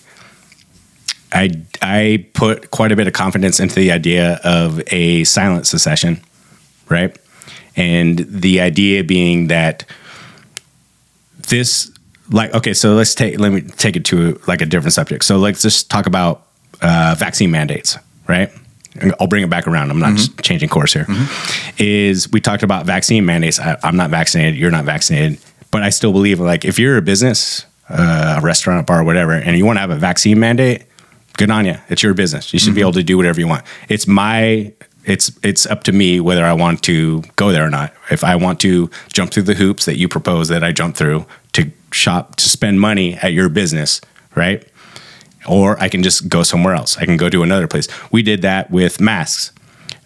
[1.31, 6.21] I I put quite a bit of confidence into the idea of a silent secession,
[6.89, 7.17] right?
[7.75, 9.85] And the idea being that
[11.49, 11.91] this,
[12.29, 15.25] like, okay, so let's take let me take it to like a different subject.
[15.25, 16.47] So let's just talk about
[16.81, 18.51] uh, vaccine mandates, right?
[19.19, 19.89] I'll bring it back around.
[19.89, 21.07] I'm not just changing course here.
[21.79, 23.59] Is we talked about vaccine mandates.
[23.59, 24.55] I, I'm not vaccinated.
[24.55, 25.39] You're not vaccinated,
[25.71, 29.31] but I still believe like if you're a business, uh, a restaurant, a bar, whatever,
[29.31, 30.83] and you want to have a vaccine mandate,
[31.37, 31.75] good on you.
[31.89, 32.53] It's your business.
[32.53, 33.65] You should be able to do whatever you want.
[33.89, 34.73] It's my
[35.05, 37.93] it's it's up to me whether I want to go there or not.
[38.09, 41.25] If I want to jump through the hoops that you propose that I jump through
[41.53, 44.01] to shop to spend money at your business,
[44.35, 44.67] right?
[45.47, 46.97] Or I can just go somewhere else.
[46.97, 47.87] I can go to another place.
[48.11, 49.51] We did that with masks.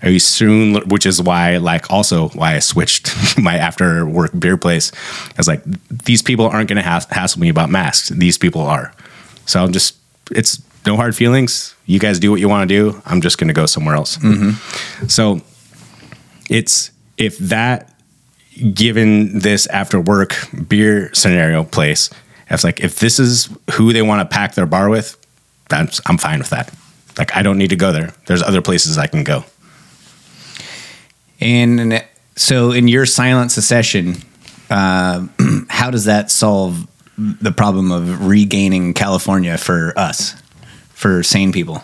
[0.01, 4.91] I soon, which is why, like, also why I switched my after work beer place.
[4.93, 8.09] I was like, these people aren't going to hass- hassle me about masks.
[8.09, 8.93] These people are.
[9.45, 9.95] So I'm just,
[10.31, 11.73] it's no hard feelings.
[11.87, 13.01] You guys do what you want to do.
[13.05, 14.19] I'm just going to go somewhere else.
[15.07, 15.41] So
[16.49, 17.93] it's, if that,
[18.73, 20.35] given this after work
[20.67, 22.09] beer scenario place,
[22.49, 25.17] it's like, if this is who they want to pack their bar with,
[25.69, 26.73] that's, I'm fine with that.
[27.17, 28.13] Like, I don't need to go there.
[28.27, 29.43] There's other places I can go.
[31.39, 34.17] And so, in your silent secession,
[34.69, 35.27] uh,
[35.69, 40.35] how does that solve the problem of regaining California for us,
[40.97, 41.83] for sane people?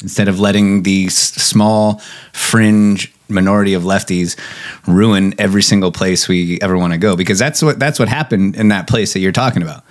[0.00, 2.00] Instead of letting the s- small
[2.32, 4.38] fringe minority of lefties
[4.86, 8.54] ruin every single place we ever want to go, because that's what that's what happened
[8.54, 9.82] in that place that you're talking about.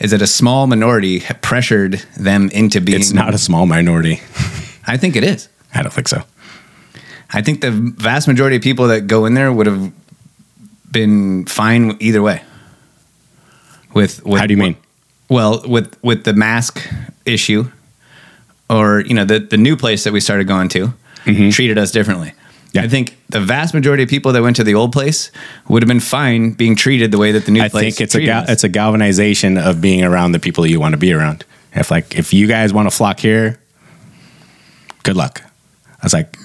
[0.00, 3.00] Is that a small minority pressured them into being?
[3.00, 4.20] It's not a small minority.
[4.86, 5.48] I think it is.
[5.74, 6.22] I don't think so.
[7.30, 9.92] I think the vast majority of people that go in there would have
[10.90, 12.42] been fine either way.
[13.92, 14.76] With, with How do you mean?
[15.28, 16.80] Well, with with the mask
[17.26, 17.70] issue,
[18.70, 20.92] or you know the the new place that we started going to
[21.24, 21.50] mm-hmm.
[21.50, 22.32] treated us differently.
[22.76, 25.32] I think the vast majority of people that went to the old place
[25.68, 27.82] would have been fine being treated the way that the new I place.
[27.82, 28.48] I think it's a us.
[28.48, 31.44] it's a galvanization of being around the people you want to be around.
[31.74, 33.58] If like if you guys want to flock here,
[35.02, 35.42] good luck.
[35.44, 36.36] I was like,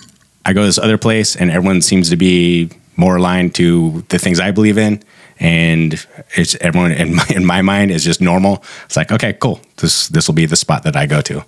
[0.46, 4.18] I go to this other place, and everyone seems to be more aligned to the
[4.18, 5.04] things I believe in,
[5.44, 8.64] and it's everyone in my, in my mind is just normal.
[8.86, 9.60] It's like, okay, cool.
[9.78, 11.46] This this will be the spot that I go to.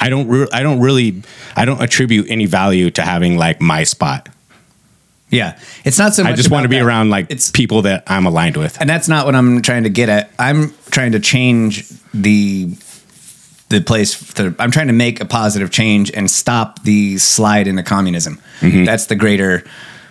[0.00, 1.22] I don't re- I don't really
[1.56, 4.28] I don't attribute any value to having like my spot.
[5.28, 6.24] Yeah, it's not so.
[6.24, 6.84] I just want to be that.
[6.84, 8.80] around like it's, people that I'm aligned with.
[8.80, 10.30] and that's not what I'm trying to get at.
[10.38, 12.66] I'm trying to change the
[13.70, 14.38] the place.
[14.38, 18.40] I'm trying to make a positive change and stop the slide into communism.
[18.60, 18.84] Mm-hmm.
[18.84, 19.64] That's the greater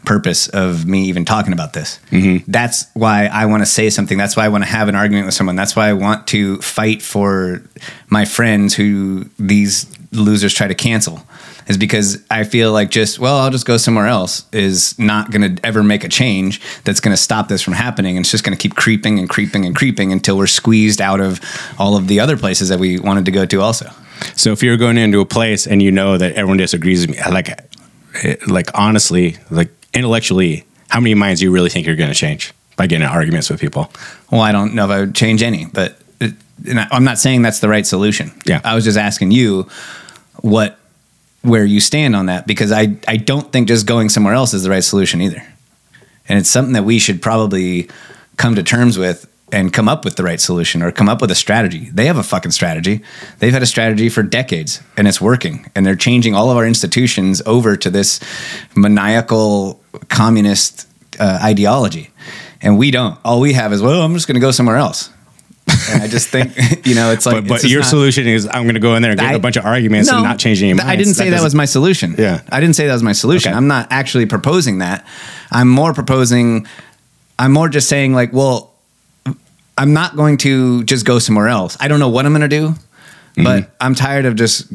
[0.06, 2.00] purpose of me even talking about this.
[2.10, 2.50] Mm-hmm.
[2.52, 4.18] That's why I want to say something.
[4.18, 5.56] That's why I want to have an argument with someone.
[5.56, 7.62] That's why I want to fight for
[8.10, 11.26] my friends who these losers try to cancel.
[11.68, 15.56] Is because I feel like just well, I'll just go somewhere else is not going
[15.56, 18.18] to ever make a change that's going to stop this from happening.
[18.18, 21.22] And it's just going to keep creeping and creeping and creeping until we're squeezed out
[21.22, 21.40] of
[21.78, 23.62] all of the other places that we wanted to go to.
[23.62, 23.90] Also,
[24.36, 27.24] So if you're going into a place and you know that everyone disagrees with me,
[27.32, 27.50] like,
[28.24, 32.16] eh, like honestly, like intellectually, how many minds do you really think you're going to
[32.16, 33.92] change by getting in arguments with people?
[34.32, 36.34] Well, I don't know if I would change any, but it,
[36.68, 38.32] and I- I'm not saying that's the right solution.
[38.46, 38.62] Yeah.
[38.64, 39.68] I was just asking you
[40.42, 40.78] what
[41.44, 44.64] where you stand on that because I I don't think just going somewhere else is
[44.64, 45.42] the right solution either.
[46.30, 47.90] And it's something that we should probably
[48.38, 51.32] come to terms with and come up with the right solution or come up with
[51.32, 51.90] a strategy.
[51.94, 53.02] They have a fucking strategy.
[53.40, 55.70] They've had a strategy for decades and it's working.
[55.76, 58.20] And they're changing all of our institutions over to this
[58.76, 60.88] maniacal communist
[61.20, 62.10] uh, ideology.
[62.62, 63.18] And we don't.
[63.26, 65.10] All we have is, well, I'm just going to go somewhere else.
[65.90, 68.48] And I just think, you know, it's like, but but it's your not- solution is
[68.48, 70.24] I'm going to go in there and get I- a bunch of arguments No, and
[70.24, 70.90] not change any minds.
[70.90, 72.16] I didn't say that, was my solution.
[72.18, 72.42] Yeah.
[72.50, 73.52] I didn't say that was my solution.
[73.52, 73.58] Okay.
[73.58, 75.06] I'm not actually proposing that.
[75.50, 76.68] I'm more proposing,
[77.40, 78.71] I'm more just saying, like, well,
[79.78, 81.78] I'm not going to just go somewhere else.
[81.80, 82.76] I don't know what I'm going to do,
[83.36, 83.44] Mm-hmm.
[83.46, 84.68] but I'm tired of just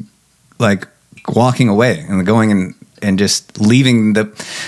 [0.59, 0.89] like
[1.29, 4.25] walking away and going and and just leaving the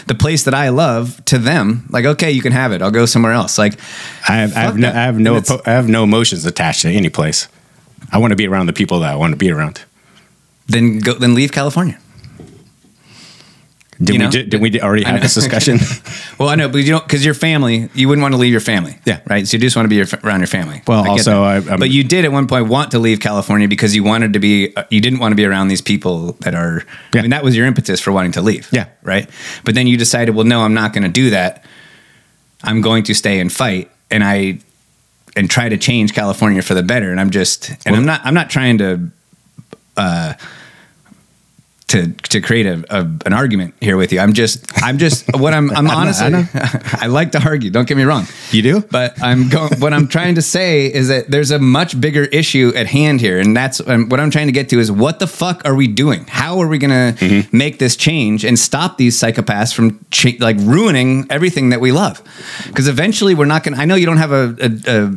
[0.07, 1.87] the place that I love to them.
[1.88, 2.83] Like, okay, you can have it.
[2.83, 3.57] I'll go somewhere else.
[3.57, 3.81] Like,
[4.29, 4.88] I have, I have no.
[4.88, 7.49] I have no, oppo- I have no emotions attached to any place.
[8.12, 9.81] I want to be around the people that I want to be around.
[10.67, 11.99] then go, then leave California.
[14.01, 14.31] Did You we know?
[14.31, 15.79] ju- did we already have this discussion?
[16.39, 17.89] Well, I know, but you don't because your family.
[17.95, 18.97] You wouldn't want to leave your family.
[19.05, 19.19] Yeah.
[19.27, 19.45] right.
[19.45, 20.83] So you just want to be your, around your family.
[20.87, 21.43] Well, I also.
[21.43, 24.39] I- but you did at one point want to leave California because you wanted to
[24.39, 24.73] be.
[24.77, 26.85] uh, You didn't want to be around these people that are.
[27.13, 27.21] Yeah.
[27.21, 28.69] I mean, that was your impetus for wanting to leave.
[28.73, 28.87] Yeah.
[29.03, 29.29] right.
[29.65, 31.65] But then you decided, well, no, I'm not going to do that.
[32.63, 34.61] I'm going to stay and fight, and I
[35.35, 37.11] and try to change California for the better.
[37.11, 39.11] And I'm just, and I'm not, I'm not trying to.
[39.97, 40.35] Uh,
[41.88, 44.20] to to create a, a an argument here with you.
[44.20, 46.44] I'm just I'm just what I'm I'm I honestly I know.
[46.55, 47.70] I like to argue.
[47.70, 48.27] Don't get me wrong.
[48.51, 48.81] You do?
[48.81, 49.81] But I'm going.
[49.81, 53.38] what I'm trying to say is that there's a much bigger issue at hand here,
[53.38, 54.79] and that's um, what I'm trying to get to.
[54.79, 56.27] Is what the fuck are we doing?
[56.29, 57.57] How are we going to Mm-hmm.
[57.57, 62.22] make this change and stop these psychopaths from cha- like ruining everything that we love?
[62.66, 63.74] Because eventually, we're not going.
[63.74, 65.12] to I know you don't have a, a,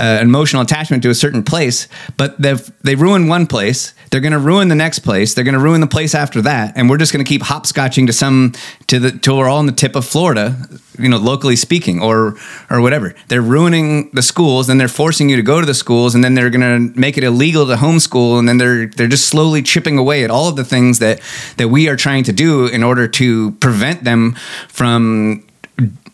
[0.00, 3.92] a, emotional attachment to a certain place, but they've they ruin one place.
[4.10, 5.34] They're going to ruin the next place.
[5.34, 8.06] They're going to ruin the place after that, and we're just going to keep hopscotching
[8.06, 8.52] to some
[8.86, 10.56] to the till we're all on the tip of Florida,
[10.98, 12.36] you know, locally speaking, or
[12.70, 13.14] or whatever.
[13.28, 16.34] They're ruining the schools, and they're forcing you to go to the schools, and then
[16.34, 19.98] they're going to make it illegal to homeschool, and then they're they're just slowly chipping
[19.98, 21.20] away at all of the things that
[21.56, 24.32] that we are trying to do in order to prevent them
[24.68, 25.44] from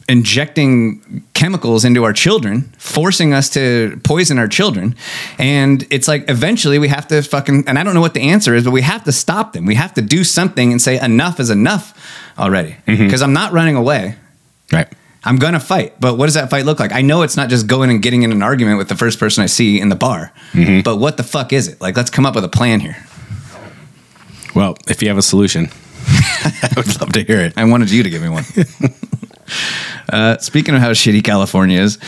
[0.08, 4.94] injecting chemicals into our children, forcing us to poison our children.
[5.38, 8.54] And it's like eventually we have to fucking, and I don't know what the answer
[8.54, 9.64] is, but we have to stop them.
[9.64, 11.98] We have to do something and say enough is enough
[12.38, 12.76] already.
[12.86, 13.04] Mm-hmm.
[13.04, 14.16] Because I'm not running away.
[14.72, 14.88] right.
[15.26, 16.92] I'm gonna fight, but what does that fight look like?
[16.92, 19.42] I know it's not just going and getting in an argument with the first person
[19.42, 20.82] I see in the bar, mm-hmm.
[20.82, 21.80] but what the fuck is it?
[21.80, 22.96] Like, let's come up with a plan here.
[24.54, 25.70] Well, if you have a solution,
[26.06, 27.54] I would love to hear it.
[27.56, 28.44] I wanted you to give me one.
[30.12, 31.98] uh, speaking of how shitty California is,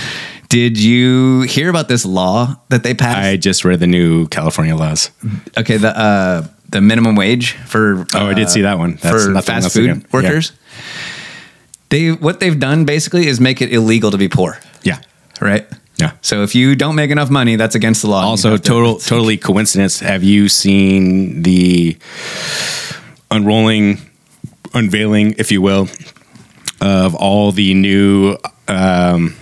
[0.49, 3.19] did you hear about this law that they passed?
[3.19, 5.11] I just read the new California laws.
[5.59, 8.97] okay, the uh, the minimum wage for Oh, I did uh, see that one.
[9.03, 10.07] That's for nothing fast food do.
[10.13, 10.53] workers.
[11.89, 14.99] They what they've done basically is make it illegal to be poor, Yeah.
[15.41, 15.67] right?
[15.99, 16.13] Yeah.
[16.21, 18.23] So if you don't make enough money, that's against the law.
[18.25, 20.01] Also, to- total, totally coincidence.
[20.01, 21.97] Have you seen the
[23.31, 23.99] unrolling,
[24.75, 25.89] unveiling, if you will,
[26.81, 28.37] of all the new,
[28.69, 29.35] um,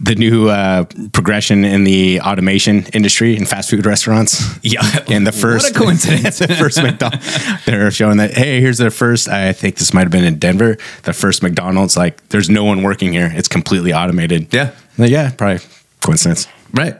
[0.00, 4.42] the new uh, progression in the automation industry in fast food restaurants?
[4.64, 4.80] Yeah.
[5.08, 6.38] And the first What a coincidence.
[6.40, 9.28] the first McDonald's, they're showing that hey, here's their first.
[9.28, 10.76] I think this might have been in Denver.
[11.04, 13.30] The first McDonald's, like, there's no one working here.
[13.32, 14.52] It's completely automated.
[14.52, 14.72] Yeah.
[14.98, 15.64] Like, yeah, probably
[16.00, 16.48] coincidence.
[16.74, 16.96] Right.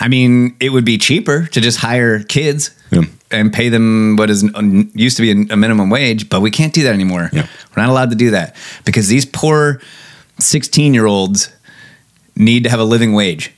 [0.00, 3.02] I mean, it would be cheaper to just hire kids Yeah.
[3.34, 4.42] And pay them what is
[4.94, 7.30] used to be a, minimum wage, but we can't do that anymore.
[7.32, 9.80] We're not allowed to do that because these poor
[10.38, 11.50] 16 year olds
[12.36, 13.52] need to have a living wage,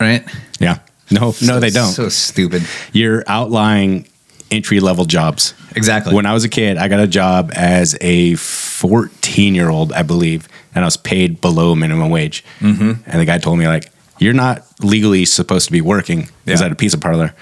[0.00, 0.24] right?
[0.58, 0.78] Yeah.
[1.10, 1.92] No, no, So- they don't.
[1.92, 2.62] So stupid.
[2.92, 4.08] You're outlying
[4.50, 5.54] entry level jobs.
[5.76, 6.14] Exactly.
[6.14, 10.02] When I was a kid, I got a job as a 14 year old, I
[10.02, 12.44] believe, and I was paid below minimum wage.
[12.60, 12.98] Mhm.
[13.06, 16.28] And the guy told me, like, you're not legally supposed to be working.
[16.46, 16.66] Is Yeah.
[16.66, 17.34] at a pizza parlor?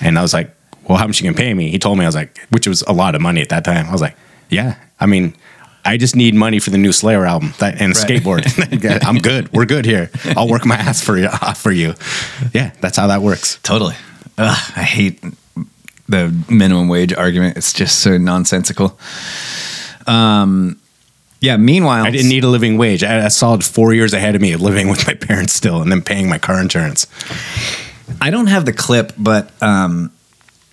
[0.00, 0.50] And I was like,
[0.88, 1.70] well, how much you can pay me?
[1.70, 3.86] He told me, I was like, which was a lot of money at that time.
[3.86, 4.16] I was like,
[4.50, 5.34] yeah, I mean,
[5.84, 8.22] I just need money for the new Slayer album that, and a Right.
[8.22, 9.02] skateboard.
[9.06, 9.52] I'm good.
[9.52, 10.10] We're good here.
[10.36, 11.28] I'll work my ass for you.
[11.56, 11.94] For you.
[12.52, 13.58] Yeah, that's how that works.
[13.62, 13.94] Totally.
[14.38, 15.22] Ugh, I hate
[16.08, 17.56] the minimum wage argument.
[17.56, 18.98] It's just so nonsensical.
[20.06, 20.78] Um,
[21.40, 21.56] yeah.
[21.56, 23.02] Meanwhile, I didn't need a living wage.
[23.02, 25.82] I had a solid four years ahead of me of living with my parents still,
[25.82, 27.06] and then paying my car insurance.
[28.20, 30.12] I don't have the clip, but um,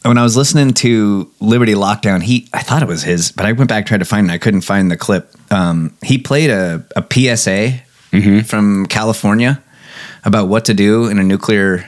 [0.04, 3.52] when I was listening to Liberty Lockdown, he I thought it was his, but I
[3.54, 4.34] went back tried to find it.
[4.34, 5.34] I couldn't find the clip.
[5.52, 7.80] Um, he played a, a PSA
[8.46, 9.62] from California
[10.26, 11.88] about what to do in a nuclear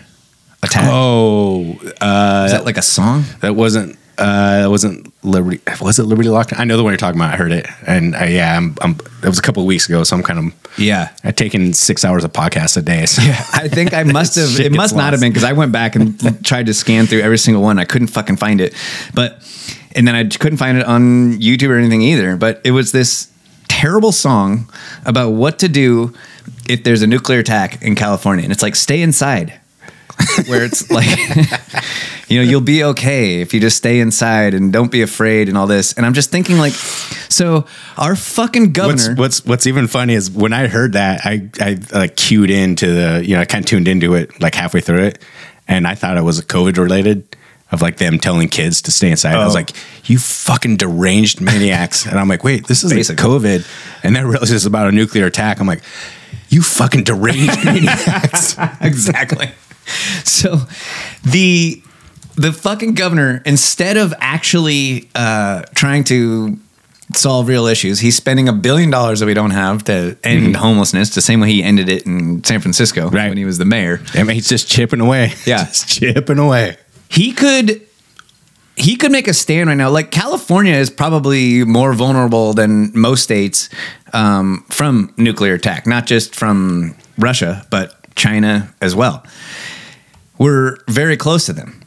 [0.64, 0.90] attack.
[0.92, 3.24] Oh, uh, Is that like a song?
[3.42, 3.98] That wasn't.
[4.18, 5.62] Uh, that wasn't Liberty.
[5.82, 6.60] Was it Liberty Lockdown?
[6.60, 7.34] I know the one you're talking about.
[7.34, 8.94] I heard it, and uh, yeah, I'm, I'm.
[9.22, 10.78] That was a couple of weeks ago, so I'm kind of.
[10.78, 13.06] Yeah, I've taken six hours of podcast a day.
[13.06, 13.22] So.
[13.22, 14.60] Yeah, I think I must have.
[14.60, 17.38] It must not have been because I went back and tried to scan through every
[17.38, 17.80] single one.
[17.80, 18.74] I couldn't fucking find it,
[19.14, 19.42] but
[19.96, 22.36] and then I couldn't find it on YouTube or anything either.
[22.36, 23.32] But it was this
[23.68, 24.70] terrible song
[25.06, 26.14] about what to do
[26.70, 29.60] if there's a nuclear attack in California, and it's like stay inside.
[30.48, 31.08] Where it's like,
[32.30, 35.58] you know, you'll be okay if you just stay inside and don't be afraid and
[35.58, 35.94] all this.
[35.94, 37.66] And I'm just thinking, like, so
[37.98, 39.16] our fucking governor.
[39.16, 42.88] What's, what's what's even funny is when I heard that, I I like cued into
[42.94, 45.22] the you know I kind of tuned into it like halfway through it,
[45.68, 47.36] and I thought it was a COVID related
[47.72, 49.36] of like them telling kids to stay inside.
[49.36, 49.60] I was Oh.
[49.60, 49.72] like,
[50.10, 53.24] you fucking deranged maniacs, and I'm like, wait, this is like Basically.
[53.26, 53.68] COVID,
[54.04, 55.60] and then realized it's about a nuclear attack.
[55.60, 55.82] I'm like,
[56.50, 58.56] you fucking deranged maniacs.
[58.82, 59.50] exactly.
[60.24, 60.58] So
[61.24, 61.82] the
[62.36, 66.58] the fucking governor, instead of actually uh, trying to
[67.14, 71.16] solve real issues, he's spending a billion dollars that we don't have to end homelessness,
[71.16, 73.30] the same way he ended it in San Francisco right.
[73.30, 74.02] when he was the mayor.
[74.14, 75.34] I mean, he's just chipping away.
[75.46, 76.78] Yeah, just chipping away.
[77.10, 77.82] He could
[78.76, 79.90] he could make a stand right now.
[79.90, 83.70] Like California is probably more vulnerable than most states
[84.14, 89.24] um, from nuclear attack, not just from Russia, but China as well.
[90.38, 91.82] We're very close to them,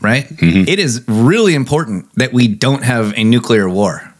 [0.00, 0.26] right?
[0.26, 0.68] Mm-hmm.
[0.68, 4.12] It is really important that we don't have a nuclear war,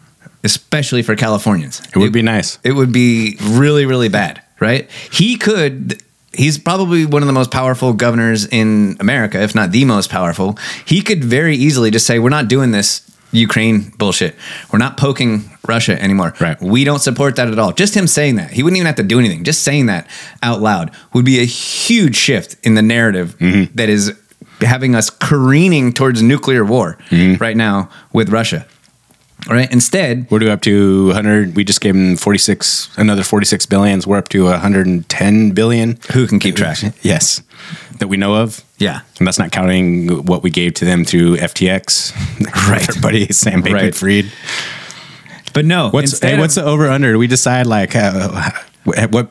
[0.45, 1.81] especially for Californians.
[1.95, 2.59] It would be nice.
[2.65, 4.91] It would be really, really bad, right?
[5.13, 6.03] He could.
[6.33, 10.59] He's probably one of the most powerful governors in America, if not the most powerful.
[10.85, 13.01] He could very easily just say, "We're not doing this
[13.33, 14.37] Ukraine bullshit.
[14.73, 16.35] We're not poking Russia anymore.
[16.41, 16.61] Right.
[16.61, 19.03] We don't support that at all." Just him saying that, he wouldn't even have to
[19.03, 19.45] do anything.
[19.45, 20.09] Just saying that
[20.43, 23.75] out loud would be a huge shift in the narrative mm-hmm.
[23.75, 24.13] that is
[24.61, 27.43] having us careening towards nuclear war mm-hmm.
[27.43, 28.67] right now with Russia.
[29.49, 29.71] Right.
[29.71, 31.55] Instead, we're up to 100.
[31.55, 34.07] We just gave him 46, another 46 billions.
[34.07, 35.99] We're up to 110 billion.
[36.13, 36.79] Who can keep track?
[37.03, 37.43] Yes,
[38.01, 38.65] that we know of.
[38.79, 42.13] Yeah, and that's not counting what we gave to them through FTX.
[42.71, 43.95] Right, our buddy Sam Bankman Right.
[43.95, 44.33] Fried.
[45.55, 47.13] But no, what's hey, what's the over under?
[47.13, 48.51] Do we decide like uh,
[48.85, 49.29] what, what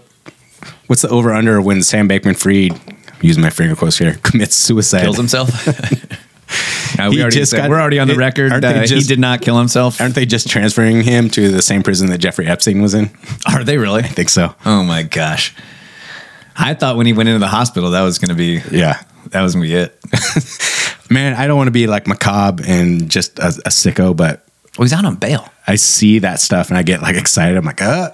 [0.87, 2.79] what's the over under when Sam Bankman Fried
[3.21, 5.49] using my finger quotes here commits suicide, Kills himself?
[6.97, 8.63] No, we already got, we're already on the it- record.
[8.63, 9.99] Uh, he did not kill himself.
[10.01, 13.09] Aren't they just transferring him to the same prison that Jeffrey Epstein was in?
[13.47, 14.03] Are they really?
[14.03, 14.55] I think so.
[14.65, 15.53] Oh my gosh.
[16.57, 19.41] I thought when he went into the hospital that was going to be yeah that
[19.41, 19.99] was going to be it.
[21.09, 24.45] Man, I don't want to be like macabre and just a, a sicko, but
[24.77, 25.49] well, he's out on bail.
[25.67, 27.57] I see that stuff and I get like excited.
[27.57, 28.11] I'm like, uh,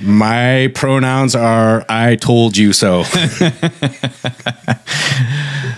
[0.00, 3.04] my pronouns are I told you so.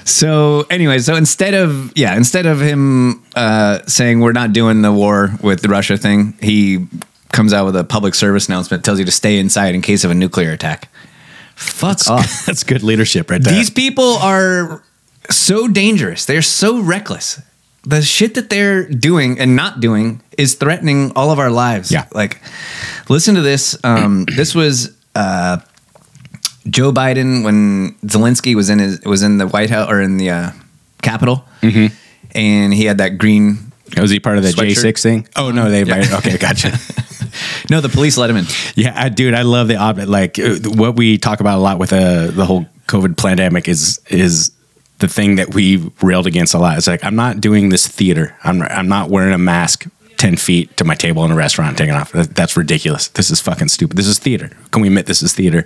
[0.04, 4.92] So anyway, so instead of yeah, instead of him uh, saying we're not doing the
[4.92, 6.86] war with the Russia thing, he
[7.32, 10.10] comes out with a public service announcement, tells you to stay inside in case of
[10.10, 10.88] a nuclear attack.
[11.56, 12.44] Fuck off.
[12.46, 13.52] That's good leadership right there.
[13.54, 14.82] These people are
[15.30, 16.26] so dangerous.
[16.26, 17.40] They're so reckless.
[17.86, 21.92] The shit that they're doing and not doing is threatening all of our lives.
[21.92, 22.06] Yeah.
[22.12, 22.40] Like,
[23.08, 23.76] listen to this.
[23.84, 25.58] Um, this was uh,
[26.68, 30.30] Joe Biden when Zelensky was in his was in the White House or in the
[30.30, 30.50] uh,
[31.02, 31.44] Capitol,
[32.34, 33.72] and he had that green.
[33.98, 34.50] Was he part of the.
[34.50, 35.28] J6 thing?
[35.36, 36.16] Oh no, they Yeah.
[36.18, 36.70] okay, gotcha.
[37.70, 38.46] no, the police let him in.
[38.74, 41.78] Yeah, I, dude, I love the ob- like uh, what we talk about a lot
[41.78, 44.50] with uh, the whole COVID pandemic is is
[45.04, 46.78] the thing that we railed against a lot.
[46.78, 48.36] It's like I'm not doing this theater.
[48.42, 49.86] I'm I'm not wearing a mask.
[50.16, 52.12] 10 feet to my table in a restaurant taking off.
[52.12, 53.08] That's ridiculous.
[53.08, 53.96] This is fucking stupid.
[53.96, 54.48] This is theater.
[54.70, 55.64] Can we admit this is theater?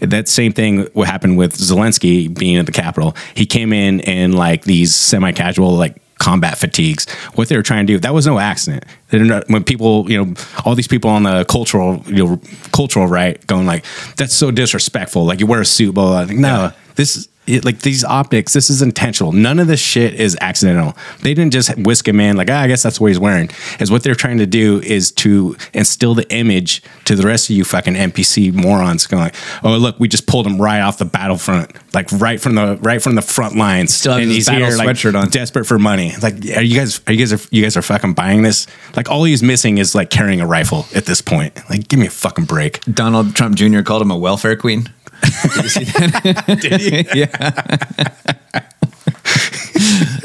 [0.00, 3.14] That same thing what happened with Zelensky being at the Capitol.
[3.34, 7.08] He came in in like these semi casual, like combat fatigues.
[7.34, 8.84] What they were trying to do, that was no accident.
[9.12, 12.40] Not, when people, you know, all these people on the cultural, you know,
[12.72, 13.84] cultural right going like,
[14.16, 15.24] that's so disrespectful.
[15.26, 16.24] Like you wear a suit, blah, blah.
[16.24, 16.40] blah.
[16.40, 19.32] No, this is it, like these optics, this is intentional.
[19.32, 20.96] None of this shit is accidental.
[21.22, 23.50] They didn't just whisk him in like, ah, I guess that's what he's wearing.
[23.80, 27.56] Is what they're trying to do is to instill the image to the rest of
[27.56, 29.34] you fucking NPC morons going like,
[29.64, 33.02] oh look, we just pulled him right off the battlefront, like right from the right
[33.02, 33.92] from the front lines.
[33.92, 35.28] Still has his battle like sweatshirt on.
[35.30, 36.12] desperate for money.
[36.22, 37.00] Like, are you guys?
[37.06, 37.32] Are you guys?
[37.32, 38.66] Are you guys are fucking buying this?
[38.96, 41.58] Like, all he's missing is like carrying a rifle at this point.
[41.68, 42.80] Like, give me a fucking break.
[42.84, 43.82] Donald Trump Jr.
[43.82, 44.88] called him a welfare queen.
[45.22, 46.58] Did you see that?
[46.60, 47.20] Did he?
[47.20, 47.30] yeah.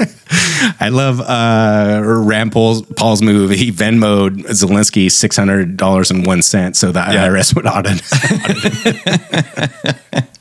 [0.79, 3.51] I love uh, Rand Paul's, Paul's move.
[3.51, 8.01] He Venmoed Zelensky six hundred dollars and one cent, so the IRS would audit.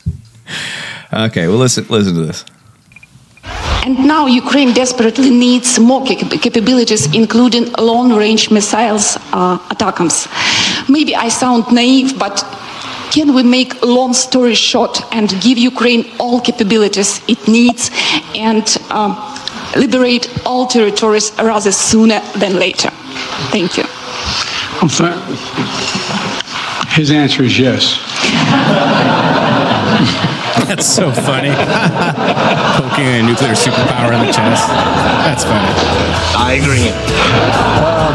[1.13, 2.43] Okay, well listen listen to this.
[3.85, 10.27] And now Ukraine desperately needs more cap- capabilities, including long-range missiles uh, ATACMS.
[10.89, 12.43] Maybe I sound naive, but
[13.11, 17.91] can we make long story short and give Ukraine all capabilities it needs
[18.35, 19.15] and um,
[19.75, 22.89] liberate all territories rather sooner than later?
[23.51, 23.83] Thank you.
[24.81, 25.17] I'm sorry.
[26.89, 27.99] His answer is yes.
[30.65, 31.49] That's so funny.
[32.81, 34.67] Poking a nuclear superpower in the chest.
[35.23, 35.69] That's funny.
[36.35, 36.89] I agree.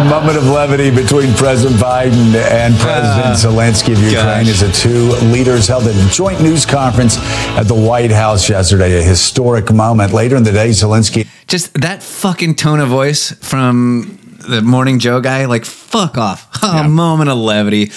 [0.03, 3.37] A moment of levity between President Biden and President ah.
[3.37, 7.19] Zelensky of Ukraine as the two leaders held a joint news conference
[7.57, 8.99] at the White House yesterday.
[8.99, 10.13] A historic moment.
[10.13, 11.29] Later in the day, Zelensky.
[11.47, 14.19] Just that fucking tone of voice from
[14.49, 16.49] the morning Joe guy, like fuck off.
[16.63, 17.91] A moment of levity.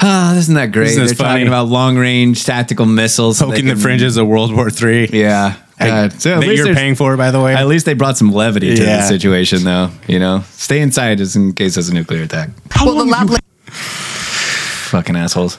[0.00, 0.88] Ah, isn't that great?
[0.88, 1.40] Isn't They're funny?
[1.40, 3.38] talking about long range tactical missiles.
[3.38, 5.08] so they Poking the fringes of World War Three.
[5.12, 5.56] Yeah.
[5.78, 6.12] God.
[6.20, 7.54] So at that least you're paying for, by the way.
[7.54, 8.96] At least they brought some levity to Yeah.
[8.98, 9.90] the situation, though.
[10.08, 12.50] You know, stay inside just in case there's a nuclear attack.
[12.84, 13.28] Well, the lab
[13.70, 15.58] Fucking assholes.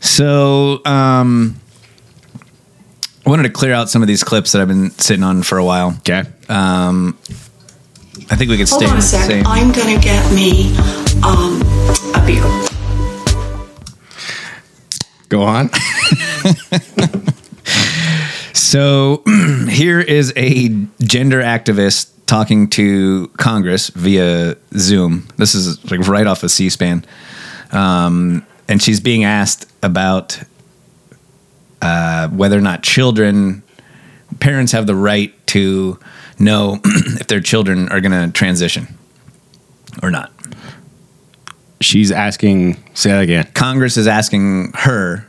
[0.00, 1.60] So, um,
[3.24, 5.58] I wanted to clear out some of these clips that I've been sitting on for
[5.58, 5.90] a while.
[5.98, 6.24] Okay.
[6.48, 7.16] Um,
[8.30, 9.26] I think we could Hold stay on a sec.
[9.26, 9.46] same.
[9.46, 10.74] I'm gonna get me
[11.22, 11.60] um,
[12.14, 12.42] a beer.
[15.28, 15.70] Go on.
[18.72, 19.22] So
[19.68, 20.70] here is a
[21.02, 25.28] gender activist talking to Congress via Zoom.
[25.36, 27.04] This is like right off of C-SPAN,
[27.72, 30.42] um, and she's being asked about
[31.82, 33.62] uh, whether or not children,
[34.40, 35.98] parents have the right to
[36.38, 38.88] know if their children are going to transition
[40.02, 40.32] or not.
[41.80, 42.82] She's asking.
[42.94, 43.48] Say that again.
[43.54, 45.26] Congress is asking her.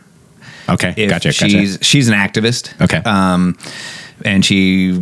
[0.70, 1.50] Okay, gotcha, gotcha.
[1.50, 2.80] She's she's an activist.
[2.82, 2.98] Okay.
[2.98, 3.58] Um,
[4.24, 4.98] and she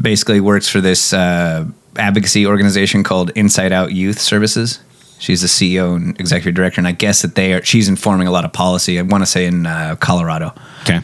[0.00, 4.80] basically works for this uh, advocacy organization called Inside Out Youth Services.
[5.18, 7.64] She's the CEO and executive director, and I guess that they are.
[7.64, 8.98] She's informing a lot of policy.
[8.98, 10.52] I want to say in uh, Colorado.
[10.82, 11.00] Okay.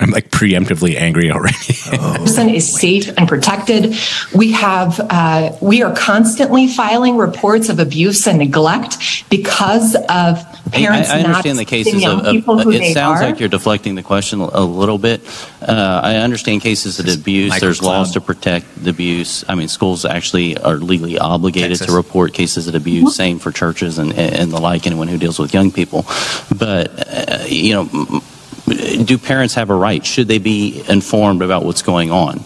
[0.00, 1.56] I'm like preemptively angry already.
[2.16, 3.94] person is safe and protected.
[4.34, 10.42] We have uh, we are constantly filing reports of abuse and neglect because of
[10.72, 13.24] parents I, I not understand the cases of, of it sounds are.
[13.24, 15.20] like you're deflecting the question a little bit.
[15.60, 17.58] Uh, I understand cases of abuse.
[17.60, 19.44] There's laws to protect the abuse.
[19.48, 21.88] I mean, schools actually are legally obligated Texas.
[21.88, 23.14] to report cases of abuse.
[23.16, 24.86] Same for churches and, and the like.
[24.86, 26.06] Anyone who deals with young people,
[26.56, 28.22] but uh, you know.
[28.70, 30.04] Do parents have a right?
[30.04, 32.40] Should they be informed about what's going on?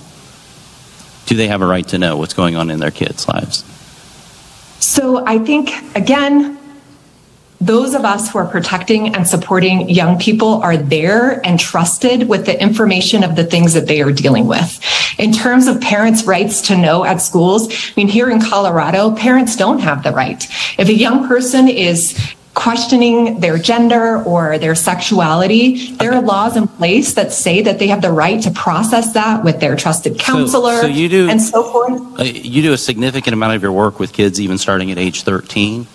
[1.27, 3.65] Do they have a right to know what's going on in their kids' lives?
[4.79, 6.59] So I think, again,
[7.61, 12.45] those of us who are protecting and supporting young people are there and trusted with
[12.45, 14.81] the information of the things that they are dealing with.
[15.19, 19.57] In terms of parents' rights to know at schools, I mean, here in Colorado, parents
[19.57, 20.45] don't have the right.
[20.79, 22.19] If a young person is
[22.55, 27.89] questioning their gender or their sexuality, there are laws in place that say that they
[27.89, 31.63] have the right to process that with their trusted counselor so you do- and so
[31.65, 32.21] forth.
[32.21, 35.23] Uh, you do a significant amount of your work with kids even starting at age
[35.23, 35.87] 13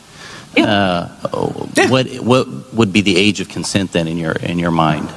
[0.58, 1.08] uh,
[1.90, 5.08] what what would be the age of consent then in your in your mind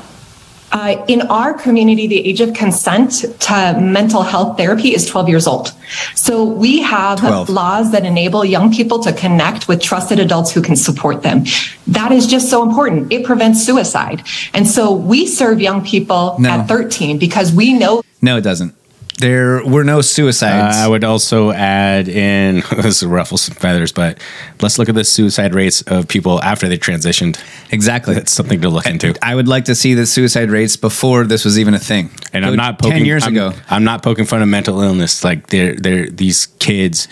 [0.72, 5.46] Uh, in our community, the age of consent to mental health therapy is 12 years
[5.46, 5.72] old.
[6.14, 7.50] So we have 12.
[7.50, 11.44] laws that enable young people to connect with trusted adults who can support them.
[11.86, 13.12] That is just so important.
[13.12, 14.22] It prevents suicide.
[14.54, 16.48] And so we serve young people No.
[16.48, 18.74] at 13 because we know No, it doesn't.
[19.18, 20.76] There were no suicides.
[20.76, 24.18] Uh, I would also add in this ruffles some feathers, but
[24.60, 27.38] let's look at the suicide rates of people after they transitioned.
[27.70, 29.14] Exactly, that's something to look into.
[29.22, 32.10] I would like to see the suicide rates before this was even a thing.
[32.32, 33.52] And Go I'm not poking, ten years I'm- ago.
[33.68, 35.22] I'm not poking fun of mental illness.
[35.22, 37.06] Like they're they're these kids,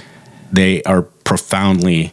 [0.50, 2.12] they are profoundly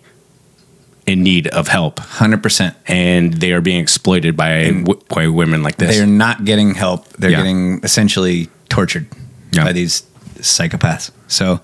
[1.05, 5.63] in need of help, hundred percent, and they are being exploited by w- by women
[5.63, 5.95] like this.
[5.95, 7.07] They are not getting help.
[7.13, 7.37] They're Yeah.
[7.37, 9.07] getting essentially tortured
[9.53, 10.03] by these
[10.35, 11.11] psychopaths.
[11.27, 11.59] So,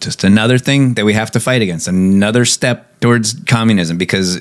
[0.00, 1.88] just another thing that we have to fight against.
[1.88, 3.98] Another step towards communism.
[3.98, 4.40] Because,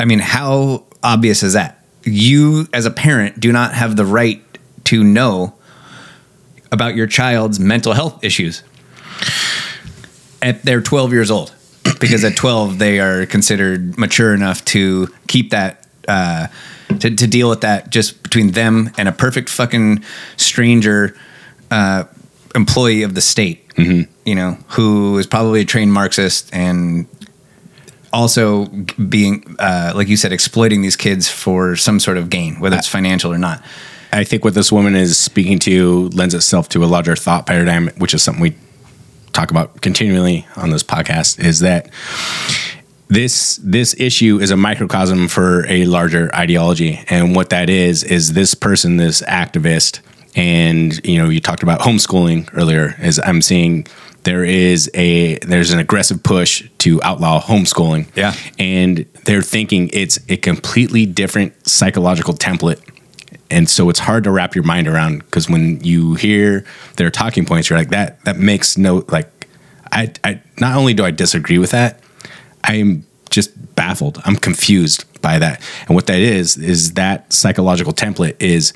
[0.00, 1.84] I mean, how obvious is that?
[2.04, 4.42] You, as a parent, do not have the right
[4.84, 5.54] to know
[6.72, 8.62] about your child's mental health issues.
[10.42, 11.54] At they're 12 years old,
[12.00, 16.46] because at 12 they are considered mature enough to keep that uh,
[16.88, 20.02] to, to deal with that just between them and a perfect fucking
[20.36, 21.16] stranger
[21.70, 22.04] uh,
[22.54, 23.70] employee of the state,
[24.24, 27.06] you know, who is probably a trained Marxist and
[28.12, 32.76] also being, uh, like you said, exploiting these kids for some sort of gain, whether
[32.76, 33.62] it's financial or not.
[34.12, 37.88] I think what this woman is speaking to lends itself to a larger thought paradigm,
[37.98, 38.56] which is something we
[39.32, 41.38] talk about continually on this podcast.
[41.44, 41.90] Is that
[43.08, 48.32] this this issue is a microcosm for a larger ideology, and what that is is
[48.32, 50.00] this person, this activist,
[50.34, 52.96] and you know, you talked about homeschooling earlier.
[53.00, 53.86] Is I'm seeing
[54.26, 58.08] there is a there's an aggressive push to outlaw homeschooling.
[58.16, 58.34] Yeah.
[58.58, 62.82] And they're thinking it's a completely different psychological template.
[63.52, 66.64] And so it's hard to wrap your mind around because when you hear
[66.96, 69.48] their talking points, you're like, that that makes no like
[69.92, 72.00] I I not only do I disagree with that,
[72.66, 74.20] I am just baffled.
[74.24, 75.60] I'm confused by that.
[75.86, 78.72] And what that is, is that psychological template is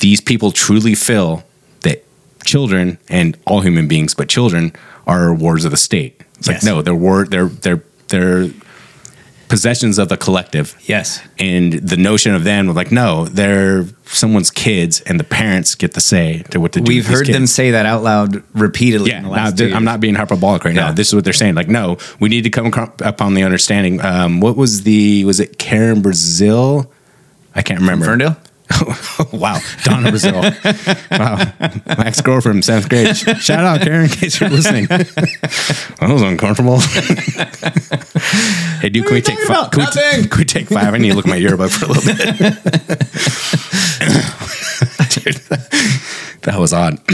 [0.00, 1.42] these people truly feel
[1.82, 2.04] that
[2.44, 4.72] children and all human beings, but children
[5.06, 6.20] are wards of the state.
[6.38, 6.62] It's Yes.
[6.64, 8.50] like no, they're ward they're they're they're
[9.48, 10.76] possessions of the collective.
[10.84, 11.20] Yes.
[11.38, 16.00] And the notion of them like, no, they're someone's kids and the parents get the
[16.00, 16.88] say to what to do.
[16.88, 19.84] We've heard them say that out loud repeatedly Yeah, in the now, last th- I'm
[19.84, 20.92] not being hyperbolic right now.
[20.92, 21.54] This is what they're saying.
[21.54, 24.00] Like, no, we need to come upon the understanding.
[24.04, 25.24] Um, what was the?
[25.24, 26.90] Was it Karen Brazil?
[27.54, 28.04] I can't remember.
[28.06, 28.36] Ferndale.
[29.32, 30.42] wow, Donna Brazile.
[31.18, 31.36] wow,
[31.96, 33.16] my ex girlfriend, seventh grade.
[33.16, 34.86] Shout out, Karen, in case you're listening.
[34.86, 36.80] that was uncomfortable.
[38.80, 39.70] hey, dude, can we take five?
[39.70, 40.94] Can, we t- can we take five?
[40.94, 42.14] I need to look at my earbud for a little
[44.50, 44.62] bit.
[45.24, 45.34] Dude,
[46.42, 46.98] that was odd.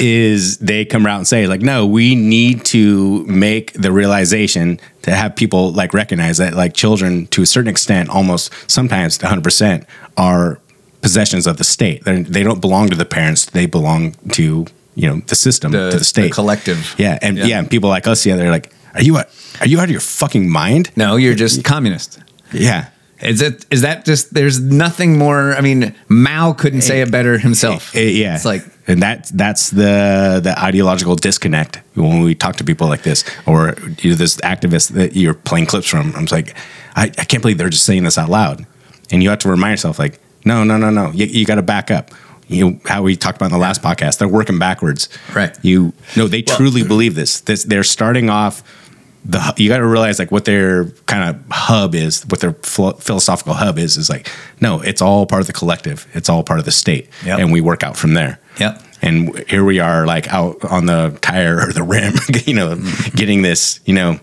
[0.00, 5.10] is they come out and say like, no, we need to make the realization to
[5.14, 9.86] have people like recognize that like children to a certain extent, almost sometimes 100 percent
[10.16, 10.60] are
[11.02, 12.04] possessions of the state.
[12.04, 13.46] They're, they don't belong to the parents.
[13.46, 16.94] They belong to you know the system, The- to the state, the collective.
[16.98, 17.44] Yeah, and Yeah.
[17.46, 20.00] yeah, and people like us, yeah, they're like, are you are you out of your
[20.00, 20.90] fucking mind?
[20.96, 22.18] No, you're just communist.
[22.52, 22.88] Yeah.
[23.20, 23.66] Is it?
[23.70, 24.32] Is that just?
[24.32, 25.54] There's nothing more.
[25.54, 27.94] I mean, Mao couldn't say it better himself.
[27.94, 32.64] Eh, yeah, It's like and that that's the the ideological disconnect when we talk to
[32.64, 36.14] people like this, or you know, this activist that you're playing clips from.
[36.16, 36.56] I'm just like,
[36.96, 38.66] I, I can't believe they're just saying this out loud,
[39.10, 41.62] and you have to remind yourself, like, no, no, no, no, you, you got to
[41.62, 42.12] back up.
[42.46, 45.10] You how we talked about in the last podcast, they're working backwards.
[45.34, 45.54] Right.
[45.62, 47.40] You no, they truly believe this.
[47.42, 48.62] This they're starting off.
[49.24, 52.94] The, you got to realize like what their kind of hub is, what their philo-
[52.94, 54.28] philosophical hub is, is like
[54.60, 56.06] no, it's all part of the collective.
[56.14, 57.38] It's all part of the state, Yep.
[57.40, 58.38] and we work out from there.
[58.58, 58.82] Yep.
[59.02, 62.14] And here we are, like out on the tire or the rim,
[62.46, 62.76] you know,
[63.14, 63.80] getting this.
[63.84, 64.20] You know,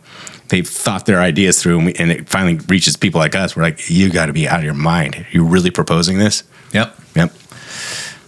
[0.49, 3.55] they've thought their ideas through, and, we, and it finally reaches people like us.
[3.55, 5.15] We're like, you got to be out of your mind.
[5.15, 6.43] Are You're really proposing this?
[6.73, 6.93] Yep.
[7.15, 7.31] Yep.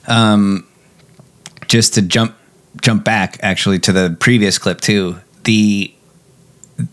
[0.08, 0.66] Um,
[1.68, 2.36] just to jump
[2.82, 5.18] jump back actually to the previous clip too.
[5.44, 5.94] The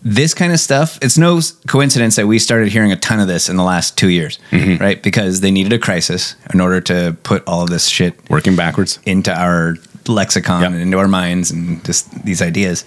[0.03, 0.99] this kind of stuff.
[1.03, 4.09] It's no coincidence that we started hearing a ton of this in the last two
[4.09, 4.83] years, Mm-hmm.
[4.83, 5.03] right?
[5.03, 8.99] Because they needed a crisis in order to put all of this shit working backwards
[9.05, 9.77] into our
[10.09, 12.85] lexicon and into our minds and just these ideas.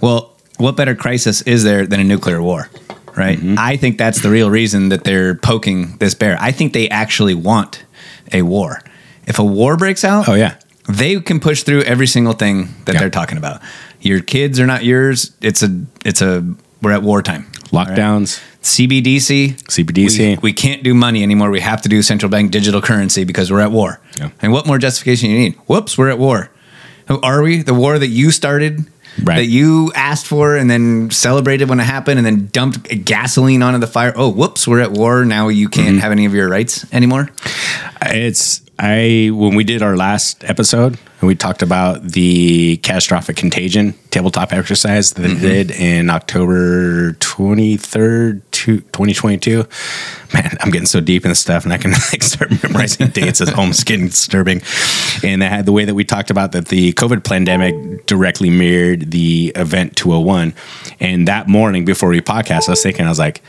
[0.00, 2.68] Well, what better crisis is there than a nuclear war?
[3.16, 3.38] Right.
[3.38, 3.56] Mm-hmm.
[3.58, 6.36] I think that's the real reason that they're poking this bear.
[6.40, 7.84] I think they actually want
[8.32, 8.80] a war.
[9.26, 10.54] If a war breaks out, oh yeah,
[10.88, 13.60] they can push through every single thing that they're talking about.
[14.00, 15.32] Your kids are not yours.
[15.40, 16.44] It's a it's a
[16.82, 17.44] we're at wartime.
[17.70, 18.40] Lockdowns.
[18.62, 19.62] CBDC.
[19.64, 20.18] CBDC.
[20.18, 21.50] We, we can't do money anymore.
[21.50, 24.00] We have to do central bank digital currency because we're at war.
[24.18, 24.30] Yeah.
[24.40, 25.54] And what more justification you need?
[25.66, 26.50] Whoops, we're at war.
[27.08, 27.62] Are we?
[27.62, 28.86] The war that you started,
[29.22, 29.36] Right.
[29.38, 33.78] that you asked for and then celebrated when it happened and then dumped gasoline onto
[33.80, 34.12] the fire.
[34.16, 35.24] Oh, whoops, we're at war.
[35.24, 35.98] Now you can't Mm-hmm.
[35.98, 37.30] have any of your rights anymore.
[38.02, 43.94] It's I when we did our last episode and we talked about the catastrophic contagion
[44.10, 45.42] tabletop exercise that Mm-hmm.
[45.42, 49.64] they did in October 23rd to 2022.
[50.34, 53.40] Man, I'm getting so deep in this stuff and I can like start memorizing dates
[53.40, 54.62] as almost getting disturbing.
[55.22, 59.52] And that the way that we talked about that the COVID pandemic directly mirrored the
[59.54, 60.54] event 201.
[61.00, 63.42] And that morning before we podcast, I was thinking, I was like,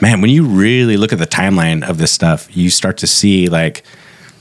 [0.00, 3.48] man, when you really look at the timeline of this stuff, you start to see
[3.48, 3.84] like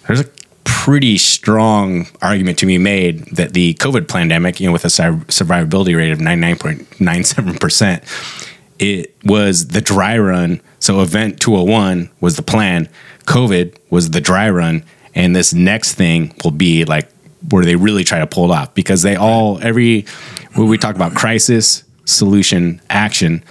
[0.07, 0.30] there's a
[0.63, 5.95] pretty strong argument to be made that the COVID pandemic, you know, with a survivability
[5.95, 10.61] rate of 99.97%, it was the dry run.
[10.80, 12.89] So event 201 was the plan.
[13.26, 14.84] COVID was the dry run.
[15.15, 17.09] And this next thing will be like
[17.49, 20.05] where they really try to pull it off because they all, every,
[20.53, 23.43] when we talk about crisis, solution, action,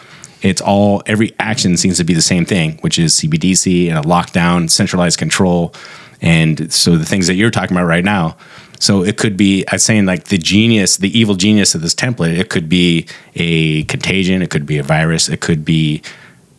[0.42, 4.02] it's all every action seems to be the same thing, which is CBDC and a
[4.02, 5.72] lockdown, centralized control,
[6.20, 8.36] and so the things that you're talking about right now.
[8.82, 12.36] So it could be I'm saying like the genius, the evil genius of this template.
[12.36, 13.06] It could be
[13.36, 16.02] a contagion, it could be a virus, it could be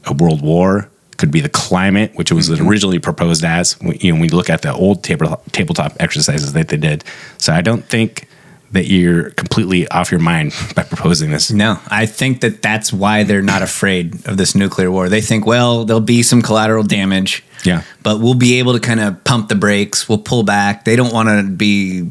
[0.05, 2.65] a world war, it could be the climate, which it was mm-hmm.
[2.65, 3.75] originally proposed as.
[3.81, 7.03] You know, when you look at the old table, tabletop exercises that they did.
[7.39, 8.29] So I don't think
[8.73, 11.51] that you're completely off your mind by proposing this.
[11.51, 15.09] No, I think that that's why they're not afraid of this nuclear war.
[15.09, 17.43] They think, well, there'll be some collateral damage.
[17.63, 17.83] Yeah.
[18.01, 20.09] But we'll be able to kind of pump the brakes.
[20.09, 20.85] We'll pull back.
[20.85, 22.09] They don't want to be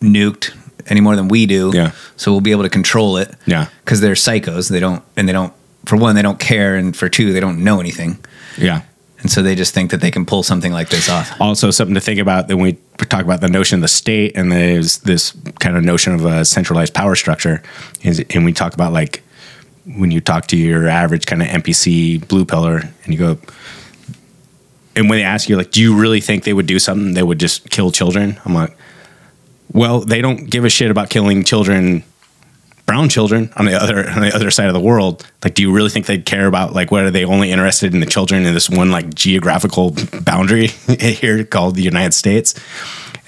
[0.00, 0.54] nuked
[0.86, 1.72] any more than we do.
[1.74, 1.92] Yeah.
[2.16, 3.34] So we'll be able to control it.
[3.46, 3.68] Yeah.
[3.84, 4.70] Because they're psychos.
[4.70, 5.52] They don't, and they don't,
[5.86, 6.76] for one, they don't care.
[6.76, 8.18] And for two, they don't know anything.
[8.58, 8.82] Yeah.
[9.26, 11.40] And so they just think that they can pull something like this off.
[11.40, 12.74] also something to think about when we
[13.08, 16.44] talk about the notion of the state and there's this kind of notion of a
[16.44, 17.60] centralized power structure
[18.02, 19.24] is and we talk about like
[19.96, 23.36] when you talk to your average kind of npc blue pillar and you go
[24.94, 27.24] and when they ask you like do you really think they would do something they
[27.24, 28.78] would just kill children i'm like
[29.72, 32.04] well they don't give a shit about killing children
[32.96, 35.70] brown children on the other on the other side of the world like do you
[35.70, 38.54] really think they'd care about like what are they only interested in the children in
[38.54, 40.68] this one like geographical boundary
[40.98, 42.54] here called the united states?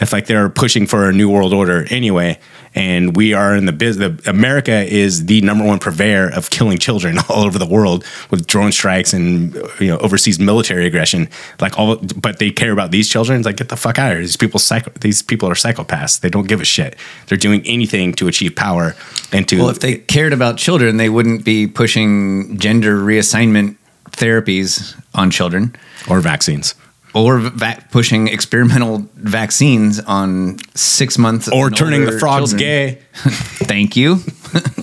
[0.01, 2.39] If like they're pushing for a new world order anyway
[2.75, 7.19] and we are in the business america is the number one purveyor of killing children
[7.29, 11.29] all over the world with drone strikes and you know overseas military aggression.
[11.61, 13.41] Like all but they care about these children.
[13.41, 14.23] It's like get the fuck out of here.
[14.23, 16.21] These people psycho these people are psychopaths.
[16.21, 16.97] They don't give a shit.
[17.27, 18.95] They're doing anything to achieve power
[19.33, 23.77] and to Well, if they cared about children, they wouldn't be pushing gender reassignment
[24.11, 25.75] therapies on children.
[26.09, 26.75] Or vaccines
[27.19, 32.59] or va- pushing experimental vaccines on six months Or turning the frogs children.
[32.59, 32.99] gay.
[33.15, 34.21] Thank you.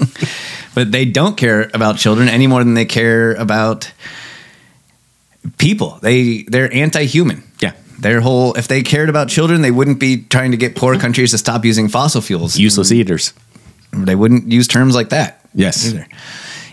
[0.76, 3.92] but they don't care about children any more than they care about
[5.58, 6.00] people.
[6.02, 7.44] They they're anti-human.
[7.62, 7.74] Yeah.
[8.00, 11.32] Their whole if they cared about children, they wouldn't be trying to get poor countries
[11.32, 12.58] to stop using fossil fuels.
[12.58, 13.34] Useless eaters.
[13.94, 15.40] They wouldn't use terms like that.
[15.54, 15.88] Yes.
[15.88, 16.08] Either.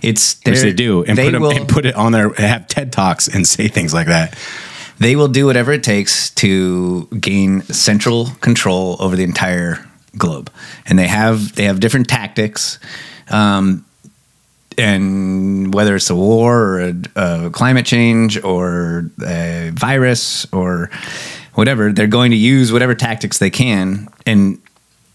[0.02, 2.66] It's Which they're- do and they put, 'em- will- and put it on their have
[2.66, 4.36] TED talks and say things like that.
[4.98, 9.86] They will do whatever it takes to gain central control over the entire
[10.16, 10.50] globe
[10.86, 12.78] and they have they have different tactics
[13.30, 13.84] um,
[14.76, 20.90] and whether it's a war or a, a climate change or a virus or
[21.54, 24.60] whatever they're going to use whatever tactics they can and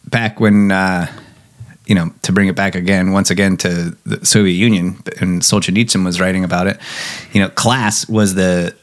[0.05, 1.07] back when uh,
[1.87, 6.03] you know, to bring it back again, once again to the Soviet Union, and Solzhenitsyn
[6.03, 6.77] was writing about it.
[7.31, 8.75] You know, class was the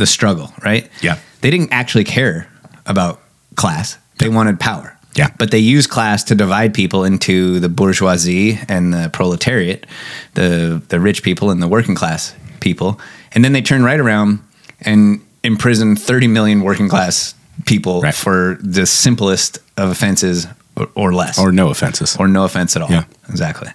[0.00, 0.88] the struggle, right?
[1.02, 1.16] Yeah.
[1.42, 2.48] They didn't actually care
[2.86, 3.20] about
[3.54, 4.96] class; they wanted power.
[5.16, 5.28] Yeah.
[5.38, 9.86] But they used class to divide people into the bourgeoisie and the proletariat,
[10.34, 12.98] the the rich people and the working class people,
[13.34, 14.38] and then they turned right around
[14.86, 17.34] and imprisoned 30 million working class
[17.66, 20.46] people for the simplest of offenses
[20.76, 22.16] or, or less Or no offenses.
[22.18, 22.90] or no offense at all.
[22.90, 23.04] Yeah.
[23.28, 23.68] exactly.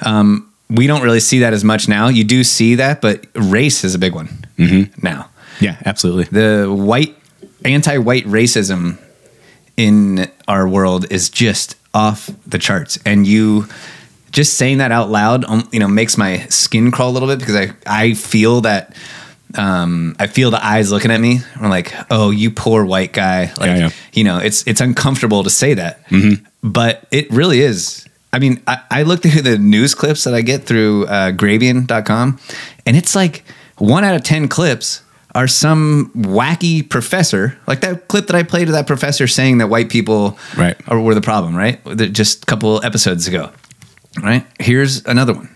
[0.00, 2.08] Um, we don't really see that as much now.
[2.08, 4.28] You do see that, but race is a big one
[4.58, 5.04] Mm-hmm.
[5.06, 5.28] now.
[5.60, 6.24] Yeah, absolutely.
[6.24, 7.16] The white
[7.64, 8.98] anti-white racism
[9.76, 13.66] in our world is just off the charts, and you
[14.30, 17.38] just saying that out loud, um, you know, makes my skin crawl a little bit
[17.38, 18.94] because I I feel that.
[19.54, 21.38] Um, I feel the eyes looking at me.
[21.56, 23.90] I'm like, "Oh, you poor white guy." Like, Yeah, yeah.
[24.12, 26.44] you know, it's it's uncomfortable to say that, Mhm.
[26.62, 28.04] but it really is.
[28.30, 32.38] I mean, I, I look through the news clips that I get through uh, Gravian.com,
[32.84, 33.42] and it's like
[33.78, 35.00] one out of ten clips
[35.34, 39.68] are some wacky professor, like that clip that I played of that professor saying that
[39.68, 40.76] white people Right.
[40.88, 41.80] are, were the problem, right?
[42.12, 43.50] Just a couple episodes ago,
[44.22, 44.46] right?
[44.58, 45.48] Here's another one.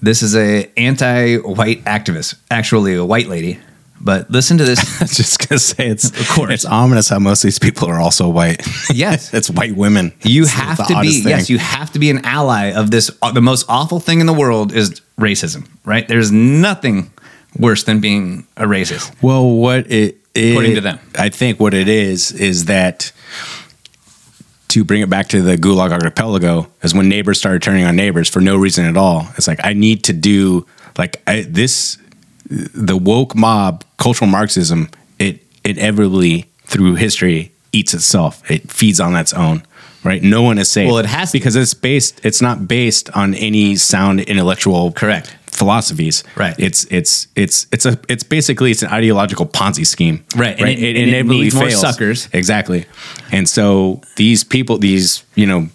[0.00, 3.58] This is a anti-white activist, actually a white lady.
[4.04, 4.80] But listen to this.
[5.16, 8.28] Just gonna say it's of course it's ominous how most of these people are also
[8.28, 8.60] white.
[8.92, 10.12] Yes, it's white women.
[10.24, 11.28] You It's have to be thing.
[11.30, 13.12] yes, you have to be an ally of this.
[13.32, 16.08] The most awful thing in the world is racism, right?
[16.08, 17.12] There's nothing
[17.58, 19.14] worse than being a racist.
[19.22, 20.98] Well, what it is, According to them.
[21.16, 23.12] I think what it is is that
[24.68, 28.28] to bring it back to the Gulag Archipelago is when neighbors started turning on neighbors
[28.28, 29.28] for no reason at all.
[29.36, 31.98] It's like I need to do like I, this.
[32.44, 38.50] The woke mob, cultural Marxism, it inevitably through history eats itself.
[38.50, 39.62] It feeds on its own.
[40.04, 40.22] Right?
[40.22, 40.88] No one is safe.
[40.88, 41.38] Well, it has to.
[41.38, 42.20] because it's based.
[42.24, 46.24] It's not based on any sound intellectual correct philosophies.
[46.34, 46.54] Right.
[46.58, 50.24] It's it's it's it's a it's basically it's an ideological Ponzi scheme.
[50.34, 50.52] Right.
[50.56, 50.78] And Right.
[50.78, 51.80] it- It, and it inevitably needs more fails.
[51.80, 52.28] suckers.
[52.32, 52.86] Exactly.
[53.30, 55.68] And so these people, these you know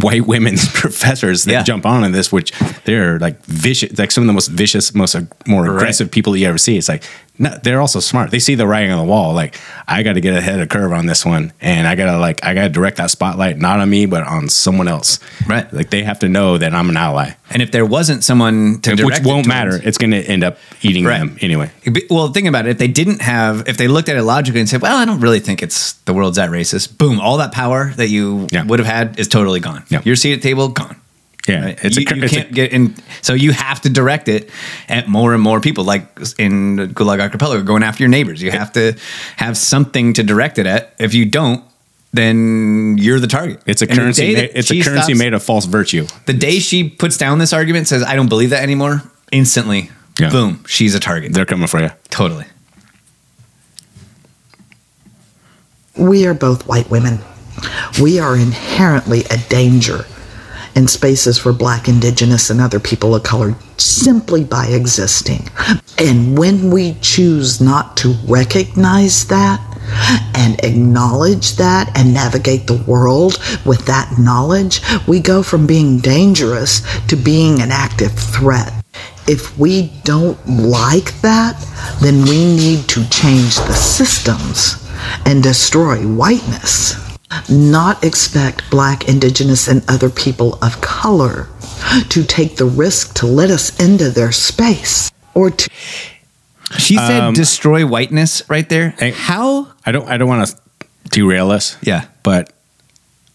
[0.00, 1.62] white women professors that Yeah.
[1.64, 2.52] jump on in this, which
[2.84, 5.74] they're like vicious, like some of the most vicious, most ag- more Right.
[5.76, 6.78] aggressive people you ever see.
[6.78, 7.02] It's like
[7.38, 8.30] no, they're also smart.
[8.30, 9.34] They see the writing on the wall.
[9.34, 9.58] Like
[9.88, 12.54] I got to get ahead of curve on this one, and I gotta like I
[12.54, 15.18] gotta direct that spotlight not on me but on someone else.
[15.48, 15.70] Right.
[15.72, 17.32] Like they have to know that I'm an ally.
[17.50, 19.80] And if there wasn't someone to which direct it won't towards- matter.
[19.84, 21.18] It's going to end up eating Right.
[21.18, 21.70] them anyway.
[22.10, 22.70] Well, think about it.
[22.70, 25.20] If they didn't have, if they looked at it logically and said, "Well, I don't
[25.20, 28.86] really think it's the world's that racist," boom, all that power that you would have
[28.88, 29.84] had is totally gone.
[30.04, 30.96] Your seat at the table gone.
[31.48, 32.94] Yeah, it's a you, cr- you it's can't get in.
[33.20, 34.48] So you have to direct it
[34.88, 36.06] at more and more people, like
[36.38, 38.40] in Gulag Archipelago, going after your neighbors.
[38.40, 38.96] You have to
[39.36, 40.94] have something to direct it at.
[40.98, 41.62] If you don't,
[42.14, 43.60] then you're the target.
[43.66, 44.34] It's a And currency.
[44.34, 46.06] day ma- It's a currency stops- made of false virtue.
[46.26, 50.30] The day she puts down this argument, says, "I don't believe that anymore," instantly, Yeah.
[50.30, 51.34] boom, she's a target.
[51.34, 51.90] They're coming for you.
[52.08, 52.46] Totally.
[55.96, 57.20] We are both white women.
[58.00, 60.06] We are inherently a danger
[60.74, 65.48] in spaces for black, indigenous, and other people of color simply by existing.
[65.98, 69.60] And when we choose not to recognize that
[70.34, 76.82] and acknowledge that and navigate the world with that knowledge, we go from being dangerous
[77.06, 78.72] to being an active threat.
[79.26, 81.56] If we don't like that,
[82.00, 84.88] then we need to change the systems
[85.24, 87.03] and destroy whiteness.
[87.48, 91.48] Not expect black, indigenous, and other people of color
[92.08, 95.70] to take the risk to let us into their space or to.
[96.78, 98.94] She said Um, destroy whiteness right there.
[99.14, 99.68] How?
[99.86, 100.08] I don't.
[100.08, 100.56] I don't want to
[101.10, 101.76] derail us.
[101.82, 102.52] Yeah, but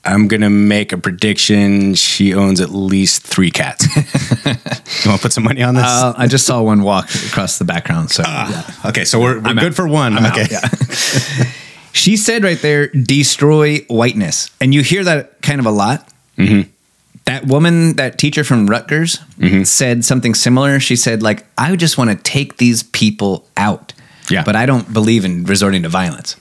[0.04, 1.94] I'm gonna make a prediction.
[1.94, 3.86] She owns at least three cats.
[3.96, 5.84] you want to put some money on this?
[5.86, 8.10] Uh, I just saw one walk across the background.
[8.10, 8.24] So
[8.86, 10.18] okay, so we're, we're good for one.
[10.18, 10.48] I'm out, okay.
[12.00, 16.08] she said right there, destroy whiteness, and you hear that kind of a lot.
[16.38, 16.70] Mm-hmm.
[17.26, 19.64] That woman, that teacher from Rutgers, Mm-hmm.
[19.64, 20.80] said something similar.
[20.80, 23.94] She said, like, I just want to take these people out.
[24.30, 24.44] Yeah.
[24.44, 26.36] But I don't believe in resorting to violence.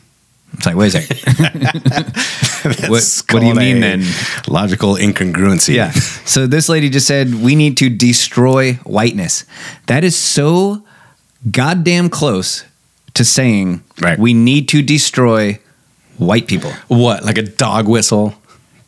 [0.55, 1.19] It's like, wait a second.
[2.91, 4.05] what, what do you mean then?
[4.47, 5.75] Logical incongruency.
[5.75, 5.93] Yeah.
[6.29, 9.45] So this lady just said we need to destroy whiteness.
[9.87, 10.85] That is so
[11.51, 12.65] goddamn close
[13.19, 14.19] to saying Right.
[14.19, 15.59] we need to destroy
[16.17, 16.73] white people.
[16.89, 17.25] What?
[17.25, 18.35] Like a dog whistle?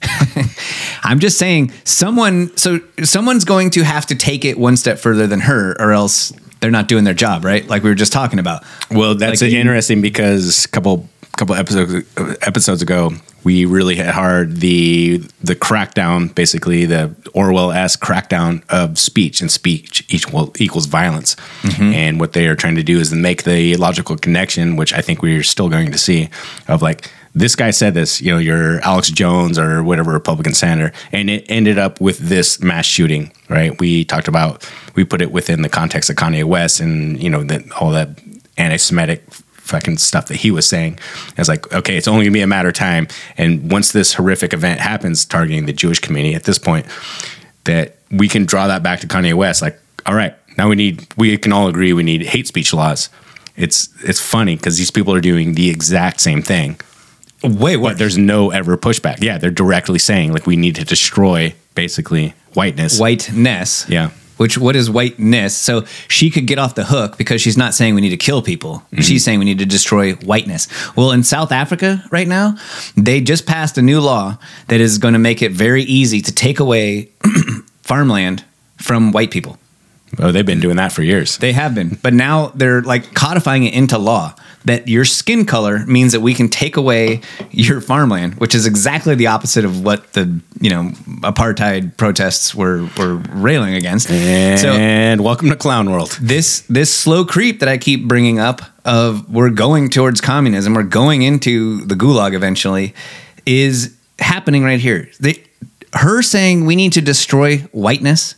[1.02, 5.26] I'm just saying someone so someone's going to have to take it one step further
[5.26, 7.66] than her or else they're not doing their job, right?
[7.66, 8.64] Like we were just talking about.
[8.90, 11.08] Well, that's Like, interesting because a couple
[11.40, 12.06] couple episodes
[12.46, 13.12] episodes ago,
[13.44, 19.50] we really hit hard the the crackdown, basically the Orwell esque crackdown of speech, and
[19.50, 21.36] speech equal, equals violence.
[21.62, 21.94] Mm-hmm.
[21.94, 25.22] And what they are trying to do is make the logical connection, which I think
[25.22, 26.28] we're still going to see,
[26.68, 30.92] of like this guy said this, you know, your Alex Jones or whatever Republican senator,
[31.10, 33.78] and it ended up with this mass shooting, right?
[33.80, 37.44] We talked about, we put it within the context of Kanye West and, you know,
[37.44, 38.10] that all that
[38.58, 39.24] anti Semitic
[39.70, 40.98] fucking stuff that he was saying.
[41.38, 43.08] It's like, okay, it's only gonna be a matter of time.
[43.38, 46.86] And once this horrific event happens targeting the Jewish community at this point,
[47.64, 49.62] that we can draw that back to Kanye West.
[49.62, 53.08] Like, all right, now we need, we can all agree we need hate speech laws.
[53.56, 56.80] It's it's funny because these people are doing the exact same thing.
[57.42, 59.22] Wait, But there's no ever pushback.
[59.22, 62.98] Yeah, they're directly saying like we need to destroy basically whiteness.
[62.98, 63.88] Whiteness.
[63.88, 64.10] Yeah.
[64.40, 65.54] Which what is whiteness?
[65.54, 68.40] So she could get off the hook because she's not saying we need to kill
[68.40, 68.76] people.
[68.76, 69.02] Mm-hmm.
[69.02, 70.66] She's saying we need to destroy whiteness.
[70.96, 72.56] Well, in South Africa right now,
[72.96, 74.38] they just passed a new law
[74.68, 77.10] that is going to make it very easy to take away
[77.82, 78.42] farmland
[78.78, 79.58] from white people.
[80.18, 81.38] Oh, they've been doing that for years.
[81.38, 84.34] They have been, but now they're like codifying it into law
[84.64, 89.14] that your skin color means that we can take away your farmland, which is exactly
[89.14, 90.90] the opposite of what the you know
[91.22, 94.10] apartheid protests were were railing against.
[94.74, 96.18] And welcome to Clown World.
[96.20, 100.82] This this slow creep that I keep bringing up of we're going towards communism, we're
[100.82, 102.94] going into the gulag eventually,
[103.46, 105.08] is happening right here.
[105.18, 105.42] They,
[105.94, 108.34] her saying we need to destroy whiteness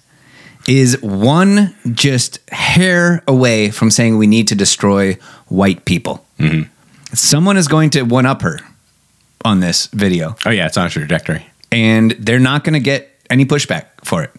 [0.67, 5.15] is one just hair away from saying we need to destroy
[5.49, 6.25] white people.
[6.39, 6.71] Mm-hmm.
[7.15, 8.61] Someone is going to one up her
[9.45, 10.37] on this video.
[10.47, 14.23] Oh yeah, it's on a trajectory, and they're not going to get any pushback for
[14.23, 14.31] it,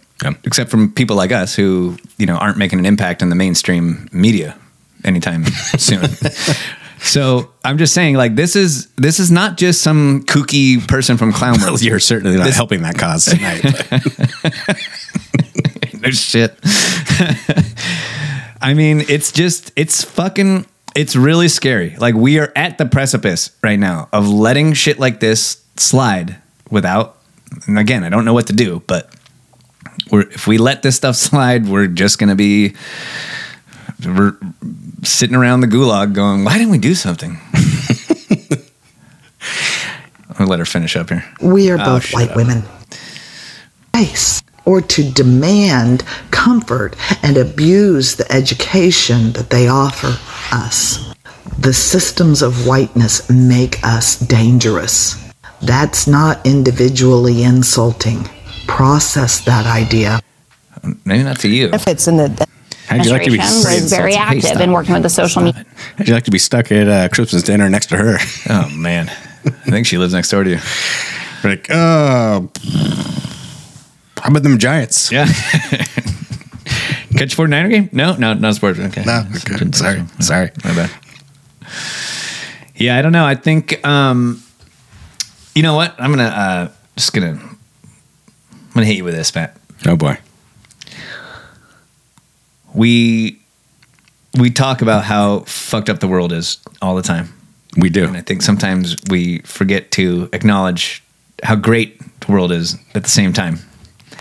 [0.43, 4.07] except from people like us who you know aren't making an impact in the mainstream
[4.11, 4.57] media
[5.03, 5.45] anytime
[5.77, 6.09] soon.
[7.03, 11.33] So I'm just saying, like this is this is not just some kooky person from
[11.33, 11.81] Clown World.
[11.81, 13.61] You're certainly not helping that cause tonight.
[16.03, 16.57] no shit.
[18.61, 21.95] I mean, it's just it's fucking it's really scary.
[21.97, 26.37] Like we are at the precipice right now of letting shit like this slide
[26.69, 27.17] without
[27.67, 29.13] and again, I don't know what to do, but
[30.11, 32.73] we're if we let this stuff slide, we're just going to be
[34.05, 34.35] we're
[35.03, 37.39] sitting around the gulag going, "Why didn't we do something?"
[40.39, 41.23] I'll let her finish up here.
[41.41, 42.35] We are Oh, both shut white up.
[42.37, 42.63] women.
[43.93, 44.41] Nice.
[44.65, 50.17] Or to demand comfort and abuse the education that they offer
[50.55, 51.13] us.
[51.59, 55.21] The systems of whiteness make us dangerous.
[55.61, 58.27] That's not individually insulting.
[58.67, 60.19] Process that idea.
[61.05, 61.67] Maybe not to you.
[61.69, 62.47] Benefits in the
[62.87, 65.65] How'd you like to be was very active in working with the social media.
[65.97, 68.17] How'd you like to be stuck at uh, Christmas dinner next to her?
[68.49, 69.09] Oh man,
[69.45, 70.59] I think she lives next door to you.
[71.43, 72.49] like, oh,
[74.23, 75.11] how about them Giants?
[75.11, 75.25] Yeah.
[77.17, 77.89] Catch 49er game?
[77.91, 78.79] No, no, not sports.
[78.79, 79.03] Okay.
[79.03, 79.69] No, okay.
[79.73, 80.01] Sorry.
[80.21, 80.49] Sorry.
[80.63, 80.89] My bad.
[82.73, 83.25] Yeah, I don't know.
[83.25, 84.41] I think um
[85.53, 85.93] you know what?
[85.99, 89.57] I'm gonna uh just gonna I'm gonna hit you with this, Matt.
[89.85, 90.17] Oh boy.
[92.73, 93.41] We
[94.39, 97.33] we talk about how fucked up the world is all the time.
[97.75, 98.05] We do.
[98.05, 101.03] And I think sometimes we forget to acknowledge
[101.43, 103.59] how great the world is at the same time.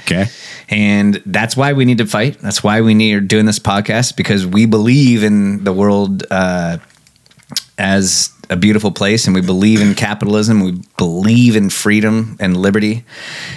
[0.03, 0.27] Okay.
[0.69, 2.39] And that's why we need to fight.
[2.41, 6.79] That's why we need are doing this podcast because we believe in the world uh,
[7.79, 10.61] as a beautiful place, and we believe in capitalism.
[10.61, 13.05] We believe in freedom and liberty,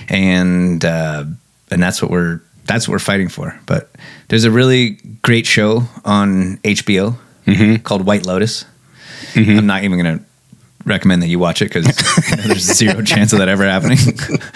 [0.08, 1.26] and uh,
[1.72, 3.60] and that's what we're that's what we're fighting for.
[3.66, 3.90] But
[4.28, 4.92] there's a really
[5.22, 7.18] great show on HBO
[7.84, 8.66] called White Lotus.
[9.36, 10.26] I'm not even going to
[10.86, 11.86] recommend that you watch it because
[12.46, 13.98] there's zero chance of that ever happening.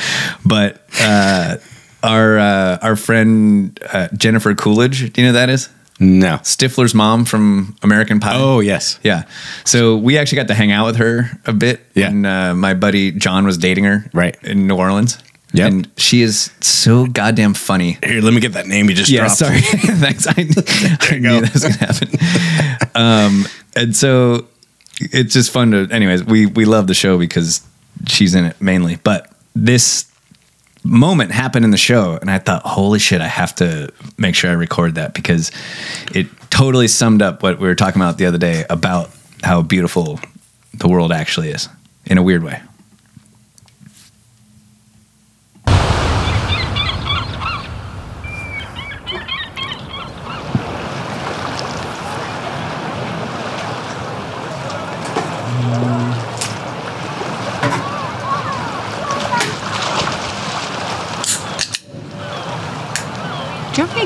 [0.46, 1.58] but uh,
[2.04, 5.70] our uh, our friend uh, Jennifer Coolidge, do you know who that is?
[6.00, 6.38] No.
[6.38, 8.32] Stifler's mom from American Pie.
[8.36, 9.00] Oh yes.
[9.04, 9.24] Yeah.
[9.66, 11.82] So we actually got to hang out with her a bit.
[11.94, 12.08] Yeah.
[12.08, 14.10] And uh, my buddy John was dating her.
[14.14, 14.38] Right.
[14.44, 15.22] In New Orleans.
[15.52, 15.72] Yep.
[15.72, 17.98] And she is so goddamn funny.
[18.04, 19.38] Here, let me get that name you just yeah, dropped.
[19.38, 19.60] sorry.
[19.62, 20.28] Thanks.
[20.28, 20.34] I,
[21.16, 22.10] I knew that was gonna happen.
[22.96, 23.46] um,
[23.76, 24.46] and so
[25.00, 25.88] it's just fun to.
[25.92, 27.66] Anyways, we we love the show because
[28.08, 28.98] she's in it mainly.
[28.98, 30.09] But this
[30.84, 34.50] moment happened in the show, and I thought, holy shit, I have to make sure
[34.50, 35.52] I record that because
[36.14, 39.10] it totally summed up what we were talking about the other day about
[39.44, 40.20] how beautiful
[40.74, 41.70] the world actually is
[42.06, 42.62] in a weird way.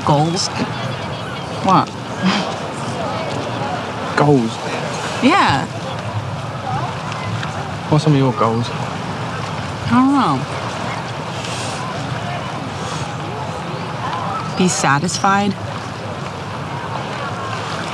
[0.06, 0.47] Goals?
[1.66, 1.88] What?
[4.18, 4.51] Goals.
[5.24, 5.66] Yeah.
[7.89, 8.68] What's some of your goals?
[8.70, 10.39] I don't know.
[14.58, 15.51] Be satisfied.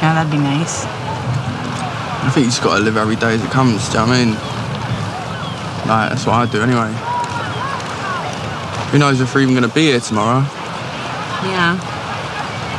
[0.02, 0.86] Yeah, that'd be nice.
[0.86, 4.16] I think you just gotta live every day as it comes, do you know what
[4.16, 4.34] I mean?
[5.88, 6.92] Like, that's what I do anyway.
[8.92, 10.40] Who knows if we're even gonna be here tomorrow?
[11.44, 11.78] Yeah.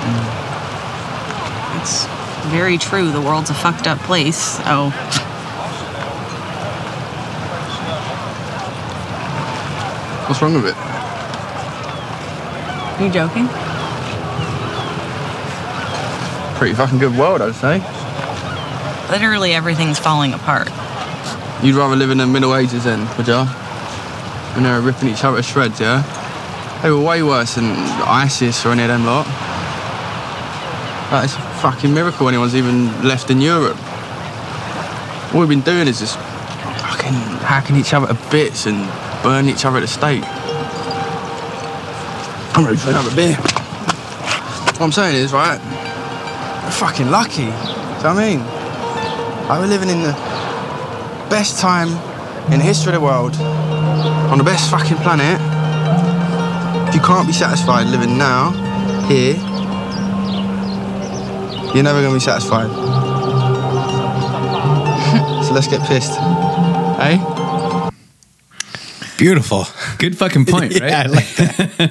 [0.00, 1.80] Mm.
[1.80, 2.06] It's
[2.50, 3.10] very true.
[3.10, 4.90] The world's a fucked up place, so.
[10.26, 10.76] What's wrong with it?
[13.02, 13.48] You joking?
[16.58, 17.80] Pretty fucking good world, I'd say.
[19.10, 20.68] Literally everything's falling apart.
[21.62, 23.46] You'd rather live in the Middle Ages then, would ya?
[24.54, 26.02] When they were ripping each other to shreds, yeah?
[26.82, 27.64] They were way worse than
[28.06, 29.26] ISIS or any of them lot.
[31.10, 33.76] Like, it's a fucking miracle anyone's even left in Europe.
[35.34, 38.88] All we've been doing is just fucking hacking each other to bits and
[39.24, 40.22] burning each other at the stake.
[42.54, 43.34] I'm ready for another beer.
[43.34, 45.58] What I'm saying is, right,
[46.64, 47.36] we're fucking lucky.
[47.38, 48.40] Do you know what I mean?
[49.48, 50.12] Like, we're living in the
[51.28, 51.88] best time
[52.52, 53.34] in the history of the world,
[54.30, 55.40] on the best fucking planet.
[56.88, 58.52] If you can't be satisfied living now,
[59.08, 59.34] here,
[61.74, 62.70] you're never gonna be satisfied.
[65.44, 66.16] so let's get pissed.
[66.98, 67.18] Hey?
[69.18, 69.66] Beautiful.
[69.98, 70.90] Good fucking point, right?
[70.90, 71.90] yeah, I like that.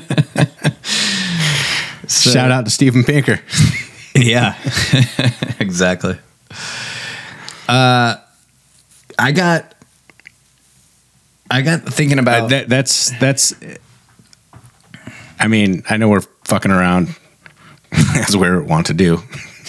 [2.09, 3.39] Shout out to Steven Pinker.
[4.15, 4.55] yeah,
[5.59, 6.17] exactly.
[7.67, 8.15] Uh,
[9.19, 9.75] I got,
[11.51, 13.53] I got thinking about Uh, that, that's that's.
[15.39, 17.15] I mean, I know we're fucking around
[17.91, 19.21] as we want to do.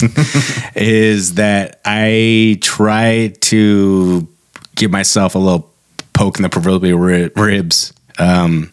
[0.75, 4.29] is that I try to
[4.75, 5.71] give myself a little
[6.13, 8.73] poke in the proverbial ribs um,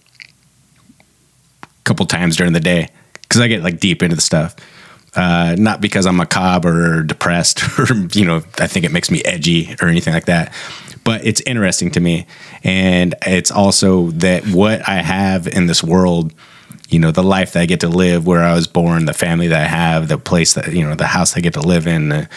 [1.64, 2.90] a couple times during the day
[3.22, 4.56] because I get like deep into the stuff.
[5.16, 9.10] Uh, not because I'm a cob or depressed or you know I think it makes
[9.10, 10.54] me edgy or anything like that,
[11.04, 12.28] but it's interesting to me,
[12.64, 16.34] and it's also that what I have in this world
[16.90, 19.48] you know the life that I get to live where I was born, the family
[19.48, 22.10] that I have, the place that you know, the house I get to live in,
[22.10, 22.30] the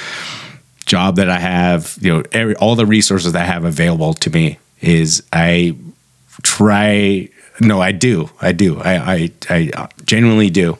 [0.86, 4.30] job that I have, you know, every all the resources that I have available to
[4.30, 5.76] me is I
[6.42, 7.28] try.
[7.60, 10.78] No, I do, I do, I I, I genuinely do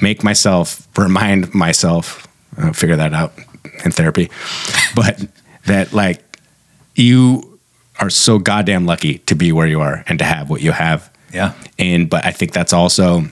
[0.00, 2.26] make myself remind myself
[2.58, 3.32] uh, figure that out
[3.84, 4.30] in therapy,
[4.94, 5.20] but
[5.66, 6.38] that like
[6.94, 7.58] you
[8.00, 11.10] are so goddamn lucky to be where you are and to have what you have
[11.34, 11.52] Yeah.
[11.78, 13.24] and but I think that's also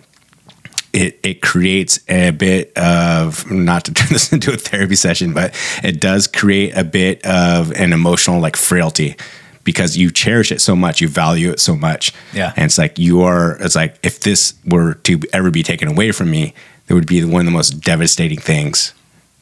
[0.92, 5.54] it it creates a bit of not to turn this into a therapy session, but
[5.82, 9.16] it does create a bit of an emotional like frailty
[9.64, 12.12] because you cherish it so much, you value it so much.
[12.32, 12.52] Yeah.
[12.56, 16.12] And it's like you are it's like if this were to ever be taken away
[16.12, 16.54] from me,
[16.88, 18.92] it would be one of the most devastating things,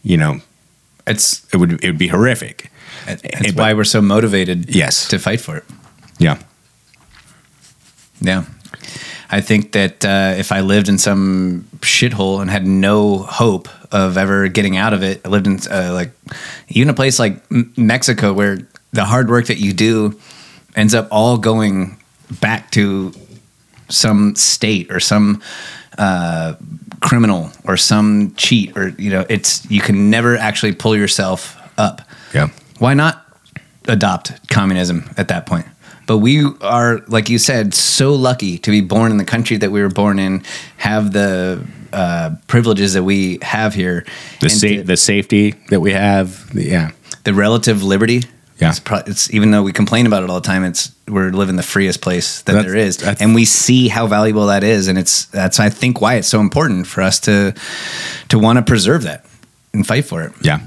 [0.03, 0.41] you know.
[1.07, 2.71] It's it would it would be horrific.
[3.07, 5.09] That's eh, why we're so motivated yes.
[5.09, 5.65] to fight for it.
[6.19, 6.39] Yeah.
[8.21, 8.45] Yeah.
[9.31, 14.17] I think that uh, if I lived in some shithole and had no hope of
[14.17, 16.11] ever getting out of it, I lived in uh, like
[16.69, 18.59] even a place like M- Mexico where
[18.93, 20.19] the hard work that you do
[20.75, 21.97] ends up all going
[22.41, 23.13] back to
[23.89, 25.43] some state or some
[25.99, 26.55] uh,
[27.01, 32.03] criminal or some cheat or you know it's you can never actually pull yourself up.
[32.35, 32.49] Yeah.
[32.79, 33.25] Why not
[33.87, 35.67] adopt communism at that point?
[36.11, 39.71] But we are, like you said, so lucky to be born in the country that
[39.71, 40.43] we were born in,
[40.77, 44.05] have the uh, privileges that we have here,
[44.41, 46.91] The sa- to- the safety that we have, yeah.
[47.23, 48.25] the relative liberty.
[48.59, 48.71] Yeah.
[48.71, 51.55] It's, pro- it's even though we complain about it all the time, it's we're living
[51.55, 54.99] the freest place that That's- there is, and we see how valuable that is, and
[54.99, 57.55] it's that's I think why it's so important for us to
[58.31, 59.25] to want to preserve that
[59.73, 60.33] and fight for it.
[60.43, 60.59] Yeah.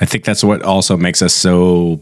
[0.00, 2.00] I think that's what also makes us so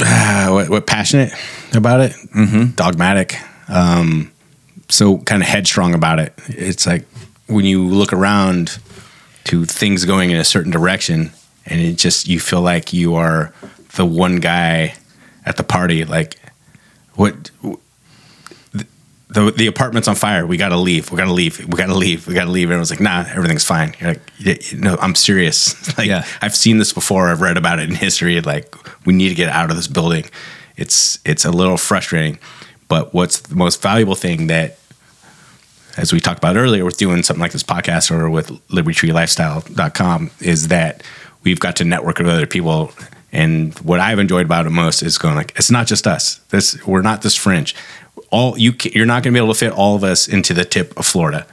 [0.00, 1.32] uh, what, what passionate
[1.74, 2.72] about it, mm-hmm.
[2.74, 3.36] dogmatic,
[3.68, 4.32] um,
[4.88, 6.34] so kind of headstrong about it.
[6.48, 7.06] It's like
[7.46, 8.78] when you look around
[9.44, 11.32] to things going in a certain direction,
[11.66, 13.52] and it just you feel like you are
[13.94, 14.94] the one guy
[15.44, 16.04] at the party.
[16.04, 16.36] Like
[17.14, 17.50] what
[19.30, 20.44] the the apartment's on fire.
[20.46, 21.10] We gotta leave.
[21.10, 21.64] We gotta leave.
[21.66, 22.26] We gotta leave.
[22.26, 22.68] We gotta leave.
[22.68, 23.94] Everyone's like, nah, everything's fine.
[24.00, 25.76] You're like, "Yeah, no, I'm serious.
[25.98, 26.10] Like,
[26.40, 27.28] I've seen this before.
[27.28, 28.40] I've read about it in history.
[28.40, 28.74] Like,
[29.04, 30.24] we need to get out of this building.
[30.76, 32.38] It's it's a little frustrating.
[32.88, 34.78] But what's the most valuable thing that,
[35.96, 40.68] as we talked about earlier, with doing something like this podcast or with libertytreelifestyle.com, is
[40.68, 41.02] that
[41.44, 42.92] we've got to network with other people.
[43.32, 46.36] And what I've enjoyed about it most is going like, it's not just us.
[46.48, 47.76] This we're not this fringe
[48.30, 50.64] all you you're not going to be able to fit all of us into the
[50.64, 51.46] tip of Florida,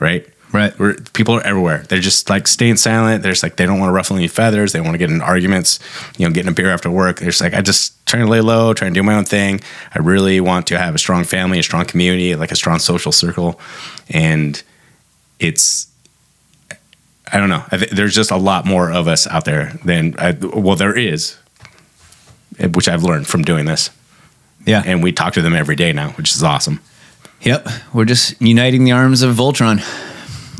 [0.00, 0.26] right?
[0.52, 0.78] Right.
[0.78, 1.84] We're, people are everywhere.
[1.88, 3.22] They're just like staying silent.
[3.22, 4.72] They're just like they don't want to ruffle any feathers.
[4.72, 5.78] They want to get in arguments.
[6.18, 7.20] You know, getting a beer after work.
[7.20, 9.62] They're just like I just trying to lay low, trying to do my own thing.
[9.94, 13.12] I really want to have a strong family, a strong community, like a strong social
[13.12, 13.58] circle,
[14.10, 14.62] and
[15.38, 15.88] it's.
[17.34, 17.64] I don't know.
[17.72, 20.94] I th- there's just a lot more of us out there than I, well, there
[20.94, 21.38] is,
[22.74, 23.88] which I've learned from doing this.
[24.64, 24.82] Yeah.
[24.84, 26.80] And we talk to them every day now, which is awesome.
[27.42, 29.78] Yep, we're just uniting the arms of Voltron,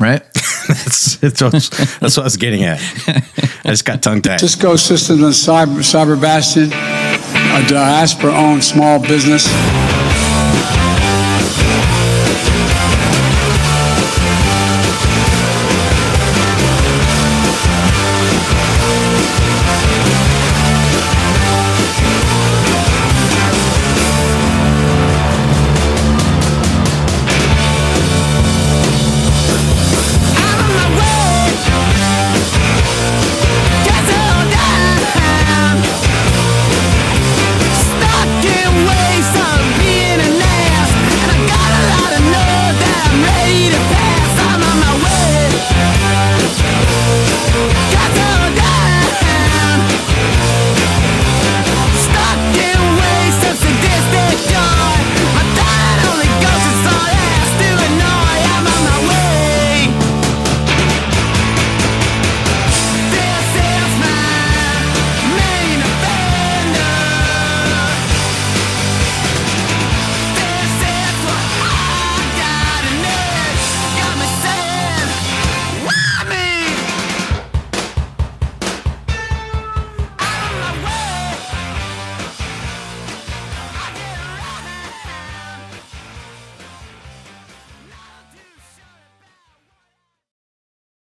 [0.01, 0.21] right?
[0.67, 2.81] that's, that's, what, that's what I was getting at.
[3.07, 4.41] I just got tongue tied.
[4.41, 9.47] Cisco Systems and Cyber, Cyber Bastion, a diaspora owned small business